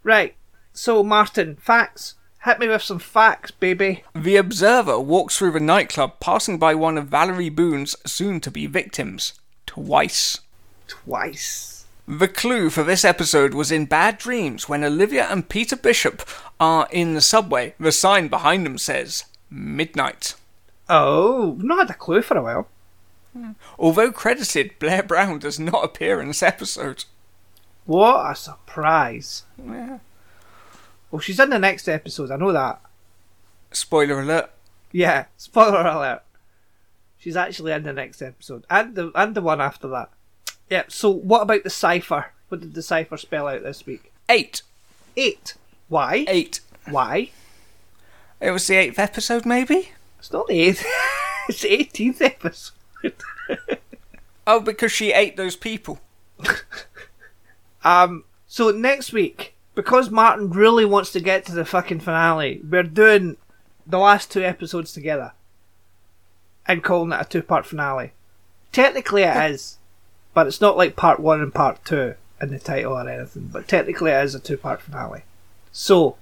Right. 0.02 0.34
So, 0.74 1.02
Martin, 1.02 1.56
facts. 1.56 2.16
Hit 2.44 2.58
me 2.58 2.68
with 2.68 2.82
some 2.82 2.98
facts, 2.98 3.50
baby. 3.50 4.04
The 4.14 4.36
observer 4.36 5.00
walks 5.00 5.38
through 5.38 5.52
the 5.52 5.60
nightclub, 5.60 6.20
passing 6.20 6.58
by 6.58 6.74
one 6.74 6.98
of 6.98 7.06
Valerie 7.06 7.48
Boone's 7.48 7.96
soon-to-be 8.04 8.66
victims 8.66 9.32
twice. 9.64 10.40
Twice. 10.86 11.73
The 12.06 12.28
clue 12.28 12.68
for 12.68 12.82
this 12.82 13.04
episode 13.04 13.54
was 13.54 13.72
in 13.72 13.86
Bad 13.86 14.18
Dreams 14.18 14.68
when 14.68 14.84
Olivia 14.84 15.26
and 15.30 15.48
Peter 15.48 15.76
Bishop 15.76 16.22
are 16.60 16.86
in 16.90 17.14
the 17.14 17.22
subway. 17.22 17.74
The 17.80 17.92
sign 17.92 18.28
behind 18.28 18.66
them 18.66 18.76
says 18.76 19.24
midnight. 19.48 20.34
Oh, 20.88 21.56
not 21.60 21.78
had 21.78 21.90
a 21.90 21.98
clue 21.98 22.20
for 22.20 22.36
a 22.36 22.42
while. 22.42 22.68
Although 23.78 24.12
credited, 24.12 24.78
Blair 24.78 25.02
Brown 25.02 25.38
does 25.38 25.58
not 25.58 25.82
appear 25.84 26.20
in 26.20 26.28
this 26.28 26.42
episode. 26.42 27.04
What 27.86 28.30
a 28.30 28.34
surprise. 28.34 29.44
Yeah. 29.58 29.98
Well, 31.10 31.20
she's 31.20 31.40
in 31.40 31.50
the 31.50 31.58
next 31.58 31.88
episode, 31.88 32.30
I 32.30 32.36
know 32.36 32.52
that. 32.52 32.80
Spoiler 33.72 34.20
alert. 34.20 34.50
Yeah, 34.92 35.24
spoiler 35.36 35.80
alert. 35.86 36.22
She's 37.18 37.36
actually 37.36 37.72
in 37.72 37.82
the 37.82 37.92
next 37.94 38.20
episode. 38.20 38.66
And 38.68 38.94
the 38.94 39.10
and 39.14 39.34
the 39.34 39.40
one 39.40 39.60
after 39.60 39.88
that. 39.88 40.10
Yep, 40.70 40.92
so 40.92 41.10
what 41.10 41.42
about 41.42 41.62
the 41.62 41.70
cipher? 41.70 42.32
What 42.48 42.60
did 42.60 42.74
the 42.74 42.82
cipher 42.82 43.16
spell 43.16 43.48
out 43.48 43.62
this 43.62 43.86
week? 43.86 44.12
Eight. 44.28 44.62
Eight. 45.16 45.54
Why? 45.88 46.24
Eight. 46.28 46.60
Why? 46.88 47.30
It 48.40 48.50
was 48.50 48.66
the 48.66 48.76
eighth 48.76 48.98
episode, 48.98 49.46
maybe? 49.46 49.90
It's 50.18 50.32
not 50.32 50.46
the 50.48 50.60
eighth. 50.60 50.84
it's 51.48 51.62
the 51.62 51.72
eighteenth 51.72 52.20
episode. 52.22 52.72
Oh, 54.46 54.60
because 54.60 54.92
she 54.92 55.10
ate 55.12 55.36
those 55.36 55.56
people. 55.56 56.00
Um 57.82 58.24
so 58.46 58.70
next 58.70 59.12
week, 59.12 59.54
because 59.74 60.08
Martin 60.10 60.50
really 60.50 60.86
wants 60.86 61.12
to 61.12 61.20
get 61.20 61.44
to 61.46 61.52
the 61.52 61.66
fucking 61.66 62.00
finale, 62.00 62.60
we're 62.66 62.82
doing 62.82 63.36
the 63.86 63.98
last 63.98 64.30
two 64.30 64.42
episodes 64.42 64.92
together. 64.92 65.32
And 66.66 66.82
calling 66.82 67.12
it 67.12 67.20
a 67.20 67.24
two 67.24 67.42
part 67.42 67.66
finale. 67.66 68.12
Technically 68.72 69.22
it 69.22 69.50
is, 69.50 69.78
but 70.34 70.46
it's 70.46 70.60
not 70.60 70.76
like 70.76 70.96
part 70.96 71.20
one 71.20 71.40
and 71.40 71.54
part 71.54 71.84
two 71.84 72.14
in 72.40 72.50
the 72.50 72.58
title 72.58 72.92
or 72.92 73.08
anything, 73.08 73.48
but 73.52 73.68
technically 73.68 74.10
it 74.10 74.24
is 74.24 74.34
a 74.34 74.40
two 74.40 74.56
part 74.56 74.82
finale. 74.82 75.22
So, 75.72 76.16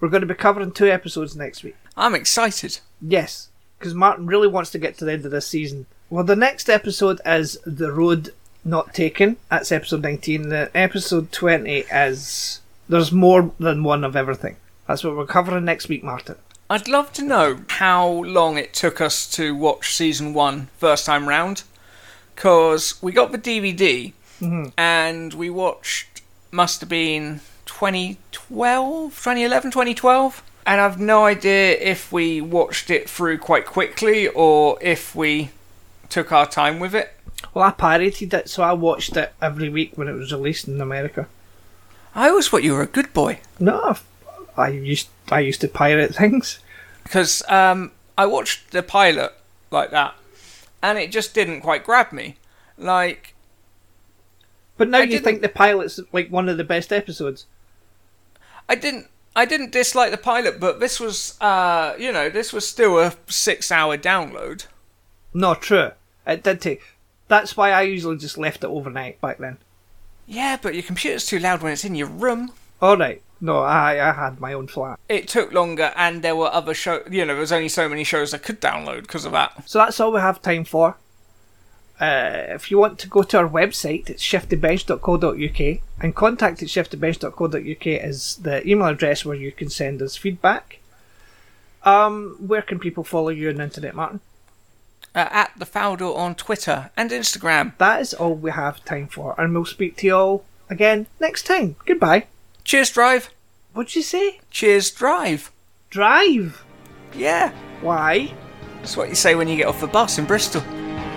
we're 0.00 0.08
going 0.08 0.20
to 0.22 0.26
be 0.26 0.34
covering 0.34 0.72
two 0.72 0.88
episodes 0.88 1.34
next 1.34 1.64
week. 1.64 1.76
I'm 1.96 2.14
excited. 2.14 2.80
Yes, 3.00 3.48
because 3.78 3.94
Martin 3.94 4.26
really 4.26 4.48
wants 4.48 4.70
to 4.70 4.78
get 4.78 4.96
to 4.98 5.04
the 5.04 5.12
end 5.12 5.24
of 5.24 5.30
this 5.30 5.46
season. 5.46 5.86
Well, 6.08 6.24
the 6.24 6.36
next 6.36 6.68
episode 6.68 7.20
is 7.26 7.58
The 7.66 7.90
Road 7.90 8.32
Not 8.64 8.94
Taken. 8.94 9.36
That's 9.50 9.72
episode 9.72 10.02
19. 10.02 10.50
The 10.50 10.70
episode 10.74 11.32
20 11.32 11.78
is 11.90 12.60
There's 12.88 13.10
More 13.10 13.52
Than 13.58 13.82
One 13.82 14.04
of 14.04 14.14
Everything. 14.14 14.56
That's 14.86 15.02
what 15.02 15.16
we're 15.16 15.26
covering 15.26 15.64
next 15.64 15.88
week, 15.88 16.04
Martin. 16.04 16.36
I'd 16.68 16.88
love 16.88 17.12
to 17.14 17.24
know 17.24 17.60
how 17.68 18.08
long 18.08 18.56
it 18.56 18.74
took 18.74 19.00
us 19.00 19.28
to 19.32 19.54
watch 19.54 19.94
season 19.94 20.34
one 20.34 20.68
first 20.78 21.06
time 21.06 21.28
round. 21.28 21.62
Because 22.36 23.02
we 23.02 23.10
got 23.12 23.32
the 23.32 23.38
DVD 23.38 24.12
and 24.76 25.34
we 25.34 25.50
watched, 25.50 26.22
must 26.52 26.80
have 26.80 26.88
been 26.88 27.40
2012, 27.64 29.12
2011, 29.14 29.70
2012. 29.70 30.42
And 30.66 30.80
I've 30.80 31.00
no 31.00 31.24
idea 31.24 31.72
if 31.78 32.12
we 32.12 32.40
watched 32.40 32.90
it 32.90 33.08
through 33.08 33.38
quite 33.38 33.66
quickly 33.66 34.28
or 34.28 34.78
if 34.80 35.14
we 35.14 35.50
took 36.08 36.30
our 36.30 36.46
time 36.46 36.78
with 36.78 36.94
it. 36.94 37.12
Well, 37.54 37.64
I 37.64 37.70
pirated 37.70 38.34
it, 38.34 38.48
so 38.48 38.62
I 38.62 38.72
watched 38.72 39.16
it 39.16 39.32
every 39.40 39.68
week 39.68 39.92
when 39.96 40.08
it 40.08 40.12
was 40.12 40.32
released 40.32 40.68
in 40.68 40.80
America. 40.80 41.28
I 42.14 42.28
always 42.28 42.48
thought 42.48 42.62
you 42.62 42.72
were 42.72 42.82
a 42.82 42.86
good 42.86 43.12
boy. 43.12 43.40
No, 43.58 43.96
I 44.56 44.68
used 44.68 45.08
I 45.30 45.40
used 45.40 45.60
to 45.62 45.68
pirate 45.68 46.14
things. 46.14 46.58
because 47.06 47.42
um, 47.48 47.92
I 48.18 48.26
watched 48.26 48.72
the 48.72 48.82
pilot 48.82 49.32
like 49.70 49.90
that, 49.92 50.14
and 50.86 50.98
it 50.98 51.10
just 51.10 51.34
didn't 51.34 51.62
quite 51.62 51.84
grab 51.84 52.12
me. 52.12 52.36
Like, 52.78 53.34
But 54.76 54.88
now 54.88 54.98
I 54.98 55.02
you 55.02 55.18
think 55.18 55.42
the 55.42 55.48
pilot's 55.48 55.98
like 56.12 56.28
one 56.28 56.48
of 56.48 56.58
the 56.58 56.64
best 56.64 56.92
episodes. 56.92 57.46
I 58.68 58.76
didn't, 58.76 59.08
I 59.34 59.46
didn't 59.46 59.72
dislike 59.72 60.12
the 60.12 60.16
pilot, 60.16 60.60
but 60.60 60.78
this 60.78 61.00
was, 61.00 61.36
uh, 61.40 61.94
you 61.98 62.12
know, 62.12 62.30
this 62.30 62.52
was 62.52 62.68
still 62.68 63.00
a 63.00 63.14
six-hour 63.26 63.98
download. 63.98 64.66
Not 65.34 65.60
true. 65.60 65.90
It 66.24 66.44
did 66.44 66.60
take. 66.60 66.82
That's 67.26 67.56
why 67.56 67.72
I 67.72 67.82
usually 67.82 68.16
just 68.16 68.38
left 68.38 68.62
it 68.62 68.68
overnight 68.68 69.20
back 69.20 69.38
then. 69.38 69.58
Yeah, 70.26 70.56
but 70.60 70.74
your 70.74 70.84
computer's 70.84 71.26
too 71.26 71.40
loud 71.40 71.62
when 71.62 71.72
it's 71.72 71.84
in 71.84 71.96
your 71.96 72.08
room. 72.08 72.52
All 72.80 72.96
right. 72.96 73.22
No, 73.40 73.58
I 73.58 74.08
I 74.08 74.12
had 74.12 74.40
my 74.40 74.52
own 74.52 74.66
flat. 74.66 74.98
It 75.08 75.28
took 75.28 75.52
longer, 75.52 75.92
and 75.94 76.22
there 76.22 76.36
were 76.36 76.48
other 76.52 76.74
show. 76.74 77.02
You 77.10 77.24
know, 77.24 77.34
there 77.34 77.40
was 77.40 77.52
only 77.52 77.68
so 77.68 77.88
many 77.88 78.04
shows 78.04 78.32
I 78.32 78.38
could 78.38 78.60
download 78.60 79.02
because 79.02 79.24
of 79.24 79.32
that. 79.32 79.68
So 79.68 79.78
that's 79.78 80.00
all 80.00 80.12
we 80.12 80.20
have 80.20 80.40
time 80.40 80.64
for. 80.64 80.96
Uh, 82.00 82.44
if 82.48 82.70
you 82.70 82.78
want 82.78 82.98
to 82.98 83.08
go 83.08 83.22
to 83.22 83.38
our 83.38 83.48
website, 83.48 84.10
it's 84.10 84.22
shiftybench.co.uk 84.22 85.80
and 86.02 86.14
contact 86.14 86.62
at 86.62 86.68
shiftybench.co.uk 86.68 87.86
is 87.86 88.36
the 88.36 88.68
email 88.68 88.88
address 88.88 89.24
where 89.24 89.36
you 89.36 89.50
can 89.50 89.70
send 89.70 90.02
us 90.02 90.16
feedback. 90.16 90.80
Um, 91.84 92.36
where 92.38 92.62
can 92.62 92.78
people 92.78 93.02
follow 93.02 93.30
you 93.30 93.48
on 93.48 93.56
the 93.56 93.62
internet, 93.62 93.94
Martin? 93.94 94.20
Uh, 95.14 95.28
at 95.30 95.52
the 95.56 95.64
Fowler 95.64 96.14
on 96.14 96.34
Twitter 96.34 96.90
and 96.96 97.10
Instagram. 97.10 97.72
That 97.78 98.02
is 98.02 98.12
all 98.12 98.34
we 98.34 98.50
have 98.50 98.84
time 98.84 99.06
for, 99.06 99.34
and 99.38 99.54
we'll 99.54 99.64
speak 99.64 99.96
to 99.98 100.06
you 100.06 100.14
all 100.14 100.44
again 100.68 101.06
next 101.18 101.46
time. 101.46 101.76
Goodbye. 101.86 102.26
Cheers, 102.66 102.90
drive. 102.90 103.30
What'd 103.74 103.94
you 103.94 104.02
say? 104.02 104.40
Cheers, 104.50 104.90
drive. 104.90 105.52
Drive. 105.88 106.64
Yeah, 107.14 107.52
Why? 107.80 108.34
that's 108.78 108.96
what 108.96 109.08
you 109.08 109.14
say 109.14 109.36
when 109.36 109.46
you 109.46 109.56
get 109.56 109.68
off 109.68 109.80
the 109.80 109.86
bus 109.86 110.18
in 110.18 110.24
Bristol. 110.24 110.62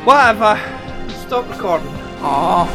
Whatever. 0.06 0.60
Stop 1.26 1.50
recording. 1.50 1.88
Oh. 2.22 2.68